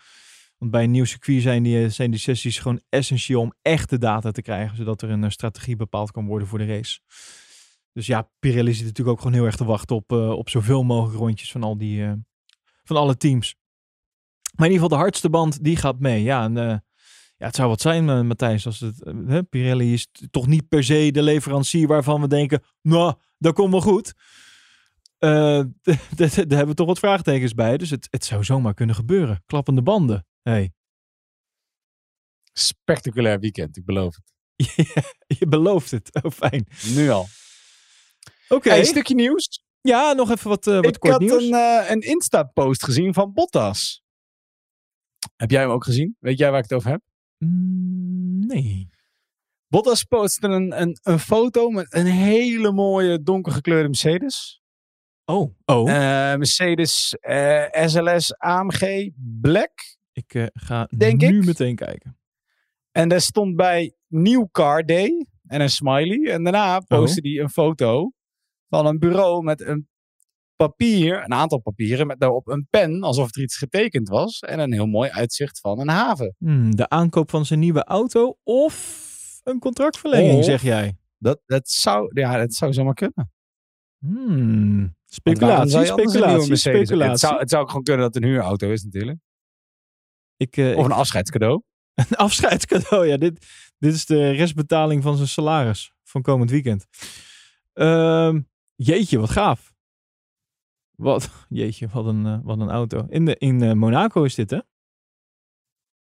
[0.58, 4.32] Want bij een nieuw circuit zijn die, zijn die sessies gewoon essentieel om echte data
[4.32, 4.78] te krijgen.
[4.78, 7.00] Zodat er een eh, strategie bepaald kan worden voor de race.
[7.94, 10.84] Dus ja, Pirelli zit natuurlijk ook gewoon heel erg te wachten op, eh, op zoveel
[10.84, 12.14] mogelijk rondjes van al die, eh,
[12.84, 13.56] van alle teams.
[14.56, 16.24] Maar in ieder geval de hardste band, die gaat mee.
[16.24, 16.78] Ja, en, eh,
[17.42, 20.68] ja het zou wat zijn, eh, Matthijs, als het, eh, hè, Pirelli is toch niet
[20.68, 24.14] per se de leverancier waarvan we denken, nou, dat komt wel goed.
[25.18, 25.62] Eh,
[26.18, 27.78] daar hebben we toch wat vraagtekens bij.
[27.78, 29.44] Dus het, het zou zomaar kunnen gebeuren.
[29.46, 30.26] Klappende banden.
[30.42, 30.72] Hey.
[32.54, 34.34] Spectaculair weekend, ik beloof het.
[35.40, 36.20] Je belooft het.
[36.22, 36.68] Oh, fijn.
[36.96, 37.28] Nu al.
[38.50, 38.70] Oké.
[38.70, 39.64] Hey, een stukje nieuws.
[39.82, 41.44] Ja, nog even wat, wat ik kort had nieuws.
[41.44, 44.04] een, eh, een Insta-post gezien van Bottas.
[45.36, 46.16] Heb jij hem ook gezien?
[46.20, 47.02] Weet jij waar ik het over heb?
[47.46, 48.90] Mm, nee.
[49.68, 54.62] Bottas postte een, een, een foto met een hele mooie donkergekleurde Mercedes.
[55.26, 55.56] Oh.
[55.66, 55.90] Oh.
[55.90, 59.12] Eh, Mercedes eh, SLS AMG
[59.42, 59.72] Black.
[60.12, 61.46] ik eh, ga denk nu ik.
[61.46, 62.20] meteen kijken.
[62.92, 66.32] En daar stond bij New Car Day en een smiley.
[66.34, 68.12] En daarna postte hij een foto
[68.70, 69.90] van een bureau met een
[70.68, 74.40] papier, een aantal papieren, met daarop een pen, alsof er iets getekend was.
[74.40, 76.36] En een heel mooi uitzicht van een haven.
[76.38, 79.00] Hmm, de aankoop van zijn nieuwe auto of
[79.44, 80.96] een contractverlenging, Of- zeg jij?
[81.18, 83.32] Dat, dat, zou, ja, dat zou zomaar kunnen.
[83.98, 85.70] Hmm, speculatie,
[86.56, 89.20] speculatie, Het zou, het zou ook gewoon kunnen dat het een huurauto is natuurlijk.
[90.38, 91.62] Ik, eh, Of ik- een afscheidscadeau.
[92.10, 93.18] een afscheidscadeau, ja.
[93.18, 93.46] Dit,
[93.78, 96.86] dit is de restbetaling van zijn salaris van komend weekend.
[97.74, 98.42] Ehm,
[98.76, 99.71] jeetje, wat gaaf.
[101.02, 103.06] Wat, jeetje, wat een, eh, wat een auto.
[103.10, 104.60] In, de, in eh, Monaco is dit, hè?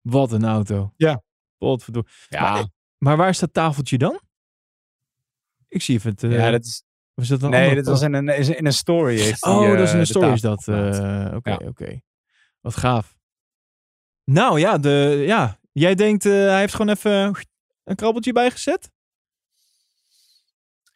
[0.00, 0.92] Wat een auto.
[0.96, 1.22] Ja.
[1.58, 2.10] Potverdorie.
[2.28, 2.66] Ja, Maar,
[2.98, 4.20] maar waar is dat tafeltje dan?
[5.68, 6.22] Ik zie even het...
[6.22, 6.82] eh, ja dat is,
[7.14, 9.18] was dat een nee, dat was in een, is in een story.
[9.18, 10.94] Heeft Oh, dat is eh, een de story is tafel dat.
[11.28, 11.56] eh, Oké, Ja.
[11.68, 12.00] oké.
[12.60, 13.16] Wat gaaf.
[14.24, 17.36] Nou ja, de, ja jij denkt eh, hij heeft gewoon even
[17.84, 18.90] een krabbeltje bijgezet?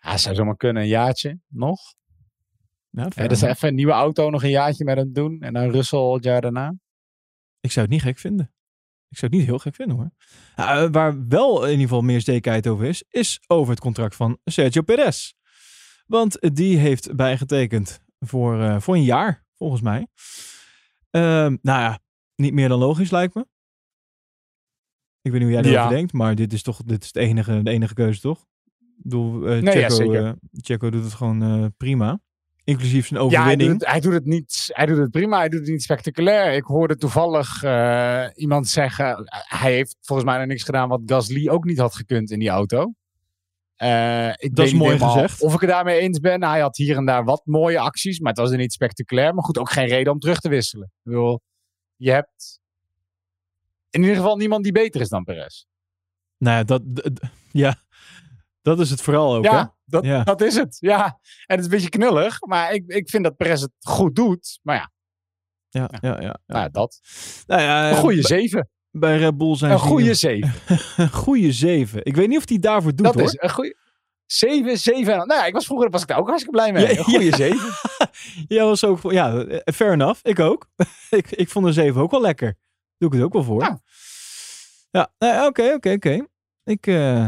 [0.01, 0.83] Ja, zou zomaar kunnen.
[0.83, 1.81] Een jaartje nog.
[2.91, 5.41] Ja, fair dus even een nieuwe auto nog een jaartje met hem doen.
[5.41, 6.75] En dan Russell het jaar daarna.
[7.61, 8.53] Ik zou het niet gek vinden.
[9.09, 10.11] Ik zou het niet heel gek vinden hoor.
[10.57, 14.39] Eh, waar wel in ieder geval meer zekerheid over is, is over het contract van
[14.45, 15.33] Sergio Perez.
[16.07, 20.07] Want die heeft bijgetekend voor, eh, voor een jaar, volgens mij.
[21.11, 21.99] Ehm, nou ja,
[22.35, 23.47] niet meer dan logisch lijkt me.
[25.23, 25.97] Ik weet niet hoe jij erover Ja.
[25.97, 28.47] denkt, maar dit is toch dit is de, enige, de enige keuze, toch?
[28.97, 30.37] Bedoel, eh, Nee, ja, Checo, zeker.
[30.53, 32.21] Checo doet het gewoon prima.
[32.65, 33.71] Inclusief zijn Ja, hij overwinning.
[33.71, 35.39] doet, het, hij, doet het niet, hij doet het prima.
[35.39, 36.53] Hij doet het niet spectaculair.
[36.55, 39.17] Ik hoorde toevallig eh, iemand zeggen...
[39.25, 42.39] eh, hij heeft volgens mij nog niks gedaan wat Gasly ook niet had gekund in
[42.39, 42.93] die auto.
[43.77, 45.43] Eh, ik Dat is mooi gezegd.
[45.43, 46.45] Of ik het daarmee eens ben.
[46.45, 48.19] Hij had hier en daar wat mooie acties.
[48.21, 49.35] Maar het was er niet spectaculair.
[49.35, 50.87] Maar goed, ook geen reden om terug te wisselen.
[50.87, 51.41] Ik bedoel,
[51.97, 52.61] je hebt
[53.91, 55.65] in ieder geval niemand die beter is dan Perez.
[56.39, 56.83] Nou ja, dat,
[57.53, 57.75] ja,
[58.63, 59.45] dat is het vooral ook.
[59.45, 59.51] hè?
[59.51, 60.23] Ja, dat, Ja.
[60.25, 60.77] dat is het.
[60.81, 62.41] Ja, en het is een beetje knullig.
[62.41, 64.59] Maar ik, ik vind dat Perez het goed doet.
[64.63, 64.91] Maar ja,
[65.69, 66.21] Ja, ja, ja.
[66.21, 66.39] ja.
[66.47, 67.01] nou, ja, dat.
[67.47, 68.69] Nou ja, Een goede zeven.
[68.91, 70.55] Bij Red Bull zijn Een goede zeven.
[71.05, 72.05] een goede 7.
[72.05, 73.23] Ik weet niet of hij daarvoor doet Dat hoor.
[73.25, 73.77] is een goede.
[74.27, 75.13] Zeven, zeven.
[75.13, 76.83] en- Nou ja, ik was vroeger was ik daar ook hartstikke blij mee.
[76.93, 77.37] Ja, een goede ja.
[77.37, 77.69] zeven.
[78.49, 80.21] Ja, was ook, ja, eh, fair enough.
[80.23, 80.67] Ik ook.
[81.11, 82.55] ik, ik vond een 7 ook wel lekker.
[82.99, 83.63] Doe ik het ook wel voor.
[83.63, 83.81] Ja.
[84.91, 86.27] Ja, nee, oké, oké, oké.
[86.65, 87.27] Ik, eh,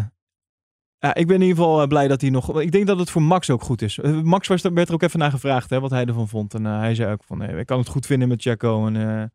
[1.03, 2.61] ja, ik ben in ieder geval eh, blij dat hij nog...
[2.61, 3.99] Ik denk dat het voor Max ook goed is.
[3.99, 6.55] Eh, Max was, er- werd er ook even naar gevraagd hè, wat hij ervan vond.
[6.55, 8.87] En eh, hij zei ook van, nee, ik kan het goed vinden met Checo.
[8.87, 9.33] En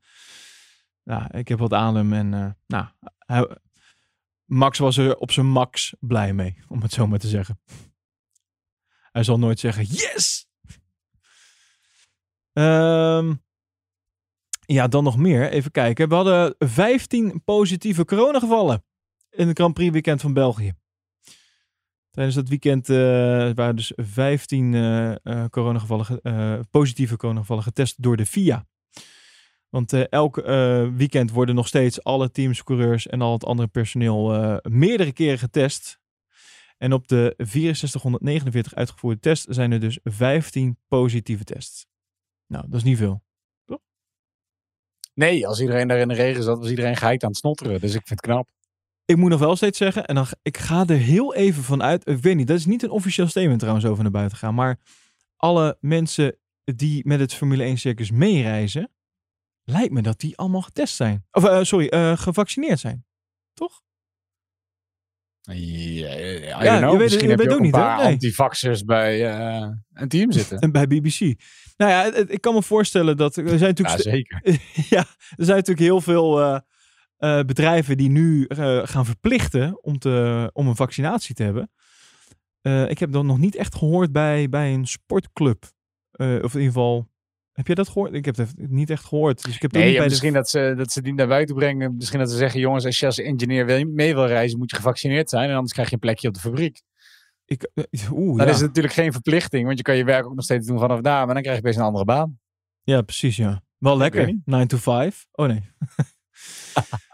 [1.04, 2.14] ja, ik heb wat aan hem.
[2.14, 2.86] En nou,
[4.46, 7.60] Max was er op zijn max blij mee, om het zo maar te zeggen.
[9.12, 10.48] Hij zal nooit zeggen, yes!
[12.54, 13.34] Ehm,
[14.66, 15.50] ja, dan nog meer.
[15.50, 16.10] Even kijken.
[16.10, 18.84] We hadden 15 positieve coronagevallen
[19.30, 20.74] in het Grand Prix weekend van België.
[22.18, 22.96] Tijdens dat weekend eh,
[23.54, 28.66] waren dus 15 eh, eh, coronagevallen, ge- positieve coronagevallen getest door de FIA.
[29.70, 30.36] Want elk
[30.96, 36.00] weekend worden nog steeds alle teams, coureurs en al het andere personeel meerdere keren getest.
[36.78, 41.86] En op de 6449 uitgevoerde test zijn er dus 15 positieve tests.
[42.48, 43.24] Nou, dat is niet veel.
[45.14, 47.80] Nee, als iedereen daar in de regen zat, was iedereen geheid aan het snotteren.
[47.80, 48.50] Dus ik vind het knap.
[49.08, 52.08] Ik moet nog wel steeds zeggen, en dan, ik ga er heel even van uit.
[52.08, 54.54] Ik weet niet, dat is niet een officieel statement trouwens over naar buiten gaan.
[54.56, 54.80] Maar
[55.36, 58.92] alle mensen die met het Formule 1 circus meereizen,
[59.64, 61.26] lijkt me dat die allemaal getest zijn.
[61.32, 63.06] Of eh, sorry, eh, gevaccineerd zijn.
[63.54, 63.82] Toch?
[65.42, 66.92] Ja, ja, Ja, know.
[66.92, 68.14] je weet Misschien je heb weet je ook ook niet, een paar Nee.
[68.14, 70.60] antivaxers bij eh, een team zitten.
[70.60, 71.20] En bij BBC.
[71.78, 74.42] Nou ja, ik kan me voorstellen dat er zijn Ja, natuurlijk, st- zeker.
[74.96, 75.00] ja,
[75.36, 76.62] er zijn natuurlijk heel veel
[77.18, 81.72] eh, bedrijven die nu eh, gaan verplichten om, te, om een vaccinatie te hebben.
[82.62, 85.64] Eh, ik heb dat nog niet echt gehoord bij, bij een sportclub.
[86.12, 87.08] Of in ieder geval,
[87.52, 88.14] heb jij dat gehoord?
[88.14, 89.44] Ik heb het niet echt gehoord.
[89.44, 91.56] Dus ik heb Nee, niet bij de- misschien dat ze, dat ze die naar buiten
[91.56, 91.96] brengen.
[91.96, 94.76] Misschien dat ze zeggen, jongens, als je als engineer wil- mee wil reizen, moet je
[94.76, 95.50] gevaccineerd zijn.
[95.50, 96.82] En anders krijg je een plekje op de fabriek.
[97.46, 97.70] Ik,
[98.12, 98.52] oeh, Dan ja.
[98.54, 101.02] is het natuurlijk geen verplichting, want je kan je werk ook nog steeds doen vanaf
[101.02, 101.26] daar.
[101.26, 102.40] Maar dan krijg je best een andere baan.
[102.84, 103.62] ja, precies, ja.
[103.78, 104.26] Wel lekker.
[104.26, 104.42] niet.
[104.46, 105.26] 9 to 5.
[105.32, 105.62] Oh nee.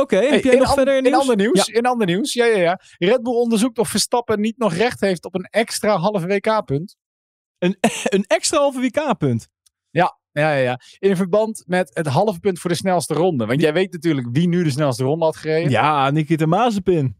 [0.00, 1.66] Oké, heb Hey, jij nog an- verder in ander nieuws?
[1.68, 2.80] In ander nieuws, ja, ja, ja.
[2.98, 6.96] Red Bull onderzoekt of Verstappen niet nog recht heeft op een extra halve WK-punt.
[8.14, 9.48] Een extra halve WK-punt.
[9.90, 10.80] Ja, ja, ja.
[10.98, 13.46] In verband met het halve punt voor de snelste ronde.
[13.46, 15.70] Want jij weet natuurlijk wie nu de snelste ronde had gereden.
[15.70, 17.16] Ja, Nikita Mazepin.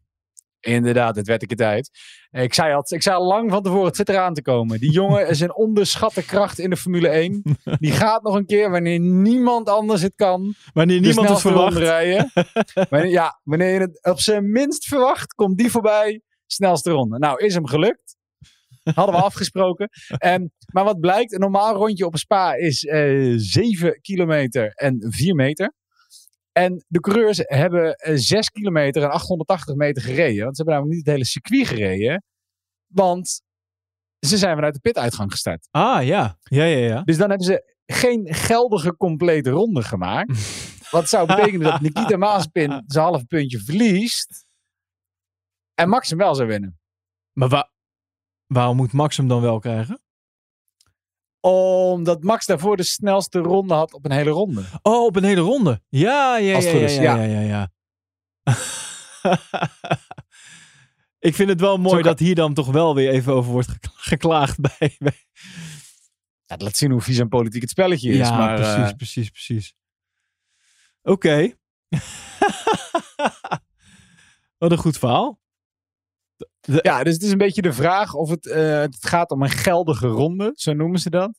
[0.64, 1.90] Inderdaad, het werd ik het uit.
[2.30, 4.80] Ik zei, al, ik zei al lang van tevoren, het zit eraan te komen.
[4.80, 7.42] Die jongen is een onderschatte kracht in de Formule 1.
[7.78, 11.76] Die gaat nog een keer, wanneer niemand anders het kan, Wanneer niemand het verwacht.
[11.76, 12.30] rijden.
[12.90, 17.18] wanneer, ja, wanneer je het op zijn minst verwacht, komt die voorbij, snelste ronde.
[17.18, 18.16] Nou, is hem gelukt.
[18.94, 19.88] Hadden we afgesproken.
[20.18, 25.06] En, maar wat blijkt, een normaal rondje op een spa is eh 7 kilometer en
[25.08, 25.72] 4 meter.
[26.54, 30.44] En de coureurs hebben eh, 6 kilometer en 880 meter gereden.
[30.44, 32.22] Want ze hebben namelijk niet het hele circuit gereden.
[32.92, 33.40] Want
[34.26, 35.68] ze zijn vanuit de pituitgang gestart.
[35.70, 36.38] Ah, ja.
[36.42, 37.02] Ja, ja, ja.
[37.02, 40.32] Dus dan hebben ze geen geldige complete ronde gemaakt.
[40.90, 44.44] Wat zou betekenen dat Nikita Mazepin zijn half puntje verliest.
[45.74, 46.78] En Max hem wel zou winnen.
[47.32, 47.70] Maar wa-
[48.46, 50.02] waarom moet Max hem dan wel krijgen?
[51.50, 54.62] Omdat Max daarvoor de snelste ronde had op een hele ronde.
[54.82, 55.82] Oh, op een hele ronde.
[55.88, 57.40] Ja, ja, ja, ja, ja, ja.
[57.40, 57.72] ja.
[61.18, 63.92] Ik vind het wel mooi dat hier dan toch wel weer even over wordt gekla-
[63.96, 64.96] geklaagd bij.
[64.98, 65.26] bij-
[66.44, 68.16] Ja, dat laat zien hoe vies en politiek het spelletje is.
[68.16, 69.74] ja, maar, precies, eh, precies, precies.
[71.02, 71.50] Oké.
[74.58, 75.40] Wat een goed verhaal.
[76.64, 79.50] Ja, dus het is een beetje de vraag of het, eh, het gaat om een
[79.50, 80.52] geldige ronde.
[80.54, 81.38] Zo noemen ze dat.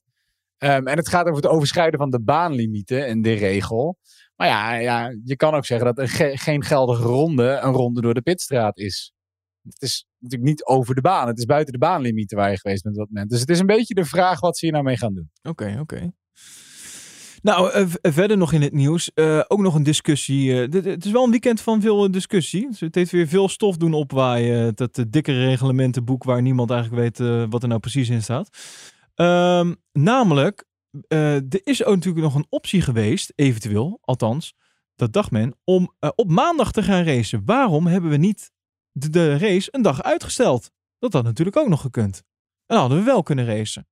[0.57, 3.97] Ehm, en het gaat over het overschrijden van de baanlimieten en de regel.
[4.35, 8.01] Maar ja, ja je kan ook zeggen dat een ge- geen geldige ronde een ronde
[8.01, 9.13] door de pitstraat is.
[9.61, 11.27] Het is natuurlijk niet over de baan.
[11.27, 13.29] Het is buiten de baanlimieten waar je geweest bent op dat moment.
[13.29, 15.29] Dus het is een beetje de vraag wat ze hier nou mee gaan doen.
[15.43, 16.11] Oké, oké.
[17.45, 19.13] Nou, eh, v- verder nog in het nieuws.
[19.13, 20.53] eh, ook nog een discussie.
[20.67, 22.67] eh, het is wel een weekend van veel discussie.
[22.69, 24.75] Dus het heeft weer veel stof doen opwaaien.
[24.75, 28.49] Dat dikke reglementenboek waar niemand eigenlijk weet eh, wat er nou precies in staat.
[29.15, 30.65] Ehm, namelijk,
[31.07, 34.53] eh, er is ook natuurlijk nog een optie geweest, eventueel, althans,
[34.95, 37.41] dat dacht men, om eh, op maandag te gaan racen.
[37.45, 38.51] Waarom hebben we niet
[38.91, 40.71] de, de race een dag uitgesteld?
[40.99, 42.15] Dat had natuurlijk ook nog gekund.
[42.65, 43.87] En dan hadden we wel kunnen racen.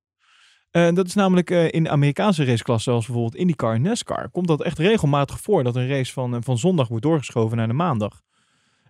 [0.76, 4.64] En dat is namelijk eh, in Amerikaanse raceklassen, zoals bijvoorbeeld IndyCar en NASCAR, komt dat
[4.64, 8.22] echt regelmatig voor dat een race van, eh, van zondag wordt doorgeschoven naar de maandag.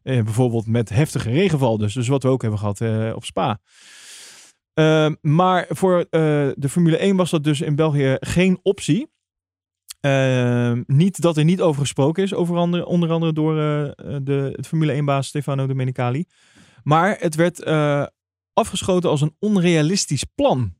[0.03, 3.59] Eh, bijvoorbeeld met heftige regenval, dus, dus wat we ook hebben gehad eh, op Spa.
[4.73, 6.09] Ehm, maar voor eh,
[6.55, 9.11] de Formule 1 was dat dus in België geen optie.
[9.99, 14.53] Ehm, niet dat er niet over gesproken is, over andere, onder andere door eh, de,
[14.55, 16.25] het Formule 1-baas Stefano Domenicali.
[16.84, 18.05] Maar het werd eh,
[18.53, 20.73] afgeschoten als een onrealistisch plan.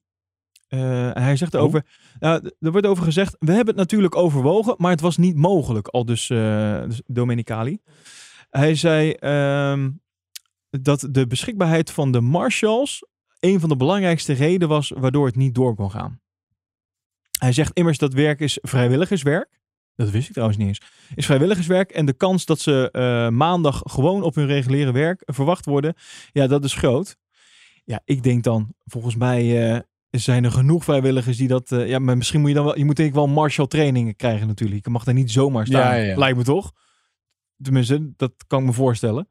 [0.74, 1.61] Uh, hij zegt Oh.
[1.61, 1.86] over,
[2.19, 5.88] nou, er wordt over gezegd, we hebben het natuurlijk overwogen, maar het was niet mogelijk,
[5.88, 7.80] al dus, uh, dus Domenicali.
[8.49, 9.91] Hij zei ehm,
[10.69, 13.05] dat de beschikbaarheid van de marshals
[13.39, 16.21] een van de belangrijkste redenen was waardoor het niet door kon gaan.
[17.39, 19.61] Hij zegt immers dat werk is vrijwilligerswerk.
[19.95, 20.82] Dat wist ik trouwens niet eens.
[21.15, 25.65] Is vrijwilligerswerk en de kans dat ze uh, maandag gewoon op hun reguliere werk verwacht
[25.65, 25.93] worden,
[26.32, 27.15] ja, dat is groot.
[27.86, 29.84] Ja, ik denk dan, volgens mij
[30.22, 31.72] zijn er genoeg vrijwilligers die dat.
[31.72, 32.78] Uh, ja, maar misschien moet je dan wel.
[32.78, 34.86] Je moet denk ik wel martial trainingen krijgen natuurlijk.
[34.86, 35.97] Je mag daar niet zomaar staan.
[35.97, 36.18] Ja, ja.
[36.18, 36.72] Lijkt me toch?
[37.61, 39.30] Tenminste, dat kan ik me voorstellen.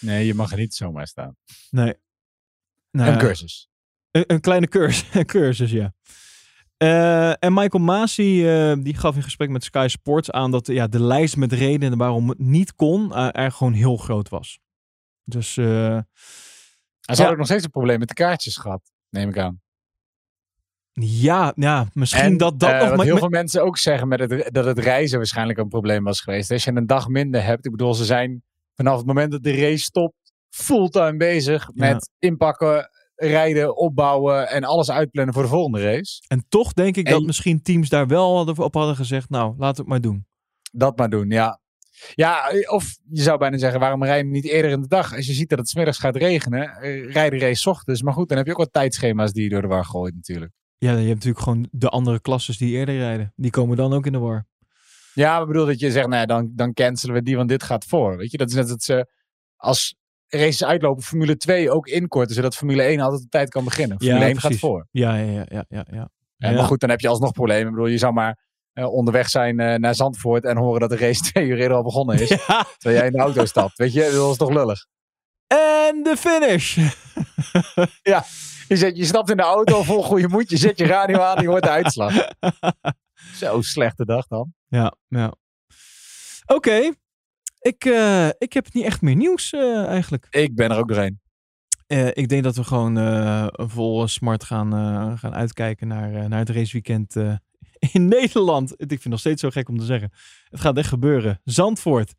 [0.00, 1.36] Nee, je mag er niet zomaar staan.
[1.70, 1.94] Nee.
[2.90, 3.68] Nou, een cursus.
[4.10, 5.94] Een, een kleine cursus, een cursus, ja.
[6.78, 10.86] Uh, en Michael Masi uh, die gaf in gesprek met Sky Sports aan dat ja,
[10.86, 14.58] de lijst met redenen waarom het niet kon, er gewoon heel groot was.
[15.24, 15.56] Dus.
[15.56, 17.22] Hij ja.
[17.22, 19.60] had ook nog steeds een probleem met de kaartjes gehad, neem ik aan.
[21.00, 22.96] Ja, ja misschien en, dat dat uh, nog...
[22.96, 26.20] Wat heel veel mensen ook zeggen met het, dat het reizen waarschijnlijk een probleem was
[26.20, 26.50] geweest.
[26.50, 28.42] Als je een dag minder hebt, ik bedoel, ze zijn
[28.74, 31.88] vanaf het moment dat de race stopt, fulltime bezig Ja.
[31.88, 36.22] met inpakken, rijden, opbouwen en alles uitplannen voor de volgende race.
[36.28, 39.66] En toch denk ik En- dat misschien teams daar wel op hadden gezegd, nou, we
[39.66, 40.26] het maar doen.
[40.72, 41.60] Dat maar doen, ja.
[42.14, 45.14] Ja, of je zou bijna zeggen, waarom rij je hem niet eerder in de dag?
[45.14, 48.02] Als je ziet dat het smiddags gaat regenen, eh, rij de race 's ochtends.
[48.02, 50.52] Maar goed, dan heb je ook wat tijdschema's die je door de war gooit natuurlijk.
[50.78, 53.32] Ja, je hebt natuurlijk gewoon de andere klasses die eerder rijden.
[53.36, 54.46] Die komen dan ook in de war.
[55.14, 57.48] Ja, maar ik bedoel dat je zegt, nou ja, dan, dan cancelen we die, want
[57.48, 58.16] dit gaat voor.
[58.16, 59.10] Weet je, dat is net dat ze
[59.56, 59.96] als
[60.28, 63.98] races uitlopen, Formule 2 ook inkorten, zodat Formule 1 altijd op tijd kan beginnen.
[64.00, 64.86] Formule 1 gaat voor.
[64.90, 65.86] Ja, ja, ja, ja, ja.
[65.90, 66.10] ja.
[66.36, 66.56] Ja, Ja.
[66.56, 67.66] Maar goed, dan heb je alsnog problemen.
[67.66, 68.38] Ik bedoel, je zou maar
[68.72, 71.82] eh, onderweg zijn eh, naar Zandvoort en horen dat de race twee uur eerder al
[71.82, 72.28] begonnen is.
[72.28, 73.78] Ja, Terwijl jij in de auto stapt.
[73.78, 74.86] Weet je, dat is toch lullig.
[75.46, 76.78] En de finish.
[78.68, 81.36] Je, zet, je stapt in de auto vol goede moed, je zet je radio aan
[81.36, 82.14] en je hoort de uitslag.
[83.40, 84.54] Zo slechte dag dan.
[84.68, 85.34] ja, ja.
[86.46, 86.90] Oké.
[87.60, 90.26] Ik, eh, ik heb niet echt meer nieuws eh, eigenlijk.
[90.30, 91.20] Ik ben er ook doorheen.
[91.86, 92.96] Eh, ik denk dat we gewoon
[93.52, 94.72] vol smart gaan,
[95.18, 97.16] gaan uitkijken naar, naar het raceweekend
[97.92, 98.72] in Nederland.
[98.72, 100.12] Ik vind het nog steeds zo gek om te zeggen.
[100.48, 101.40] Het gaat echt gebeuren.
[101.44, 102.14] Zandvoort.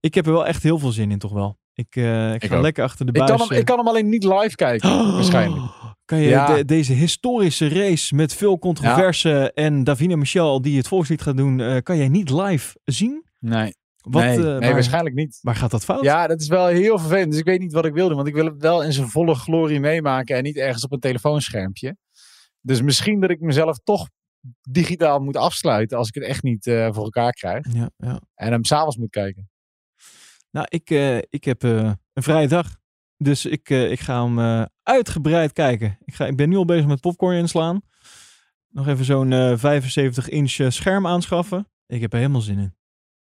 [0.00, 1.58] Ik heb er wel echt heel veel zin in, toch wel.
[1.74, 2.62] Ik, eh, ik Ik ga ook.
[2.62, 3.30] lekker achter de Ik buis.
[3.30, 5.72] kan, hem, eh, ik kan hem alleen niet live kijken, waarschijnlijk.
[6.04, 6.54] Kan je Ja.
[6.56, 11.60] de- deze historische race met veel controverse en Davina Michel die het volkslied gaat doen,
[11.60, 13.24] eh, kan jij niet live zien?
[13.38, 15.38] Nee, Wat, nee, eh, nee waar, waarschijnlijk niet.
[15.42, 16.02] waar gaat dat fout?
[16.04, 17.30] Ja, dat is wel heel vervelend.
[17.30, 18.16] Dus ik weet niet wat ik wil doen.
[18.16, 20.36] Want ik wil het wel in zijn volle glorie meemaken.
[20.36, 21.96] En niet ergens op een telefoonschermpje.
[22.60, 24.08] Dus misschien dat ik mezelf toch
[24.68, 25.98] digitaal moet afsluiten.
[25.98, 27.66] Als ik het echt niet eh, voor elkaar krijg.
[27.72, 28.20] ja, ja.
[28.34, 29.50] En hem s'avonds moet kijken.
[30.52, 32.80] Nou, ik, eh, ik heb eh, een vrije dag.
[33.16, 35.98] Dus ik, eh, ik ga hem uitgebreid kijken.
[36.04, 37.82] Ik, ga, ik ben nu al bezig met popcorn inslaan.
[38.68, 41.68] Nog even zo'n eh 75 inch eh, scherm aanschaffen.
[41.86, 42.74] Ik heb er helemaal zin in.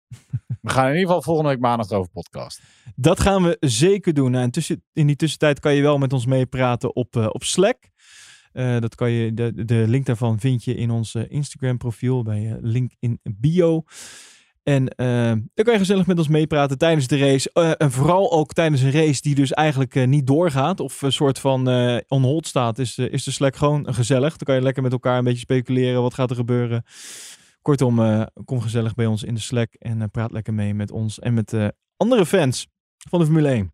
[0.62, 2.62] We gaan in ieder geval volgende week maandag over podcast.
[2.96, 4.32] Dat gaan we zeker doen.
[4.32, 7.78] Nou, en tussen, in die tussentijd kan je wel met ons meepraten op, op Slack.
[8.80, 12.92] Dat kan je, de, de link daarvan vind je in ons Instagram profiel bij link
[13.00, 13.84] in bio.
[14.70, 15.08] En eh,
[15.54, 17.50] dan kan je gezellig met ons meepraten tijdens de race.
[17.54, 20.80] Eh, en vooral ook tijdens een race die dus eigenlijk eh, niet doorgaat.
[20.80, 22.80] Of een soort van eh on hold staat.
[22.80, 24.30] Is, de- is de Slack gewoon gezellig.
[24.30, 26.02] Dan kan je lekker met elkaar een beetje speculeren.
[26.02, 26.84] Wat gaat er gebeuren?
[27.62, 29.74] Kortom, kom gezellig bij ons in de Slack.
[29.74, 31.54] En praat lekker mee met ons en met
[31.98, 32.68] andere fans
[33.10, 33.74] van de Formule 1.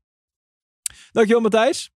[1.12, 1.91] Dankjewel Matthijs.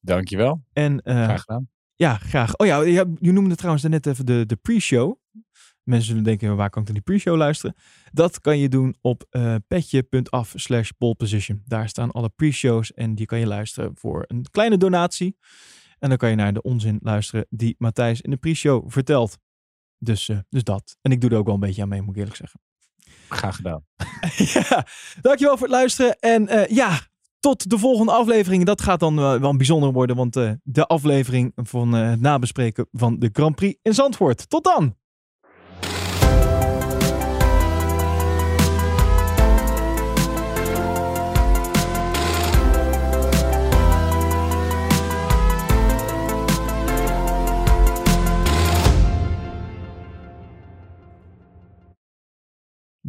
[0.00, 0.64] Dankjewel.
[0.72, 1.68] En Graag gedaan.
[1.94, 2.56] ja, graag.
[2.56, 5.20] Oh ja, je, je noemde trouwens net even de, de pre-show.
[5.82, 7.76] Mensen zullen denken, waar kan ik dan die pre-show luisteren?
[8.12, 11.62] Dat kan je doen op eh petje.af slash poleposition.
[11.64, 15.36] Daar staan alle pre-shows en die kan je luisteren voor een kleine donatie.
[15.98, 19.38] En dan kan je naar de onzin luisteren die Matthijs in de pre-show vertelt.
[19.98, 20.96] Dus, eh, dus dat.
[21.02, 22.60] En ik doe er ook wel een beetje aan mee, moet ik eerlijk zeggen.
[23.28, 23.84] Graag gedaan.
[24.54, 24.86] ja,
[25.20, 26.18] dankjewel voor het luisteren.
[26.18, 27.00] En eh, ja,
[27.40, 28.64] tot de volgende aflevering.
[28.64, 33.30] Dat gaat dan eh, wel bijzonder worden, want de aflevering van het nabespreken van de
[33.32, 34.48] Grand Prix in Zandvoort.
[34.48, 34.96] Tot dan!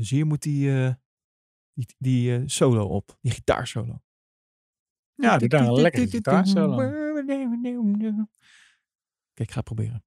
[0.03, 0.93] Dus hier moet die, eh,
[1.73, 4.01] die, die eh, solo op, die gitaarsolo.
[5.13, 6.77] Ja, doe daar een lekkere gitaarsolo.
[9.33, 10.05] Kijk, ik ga het proberen.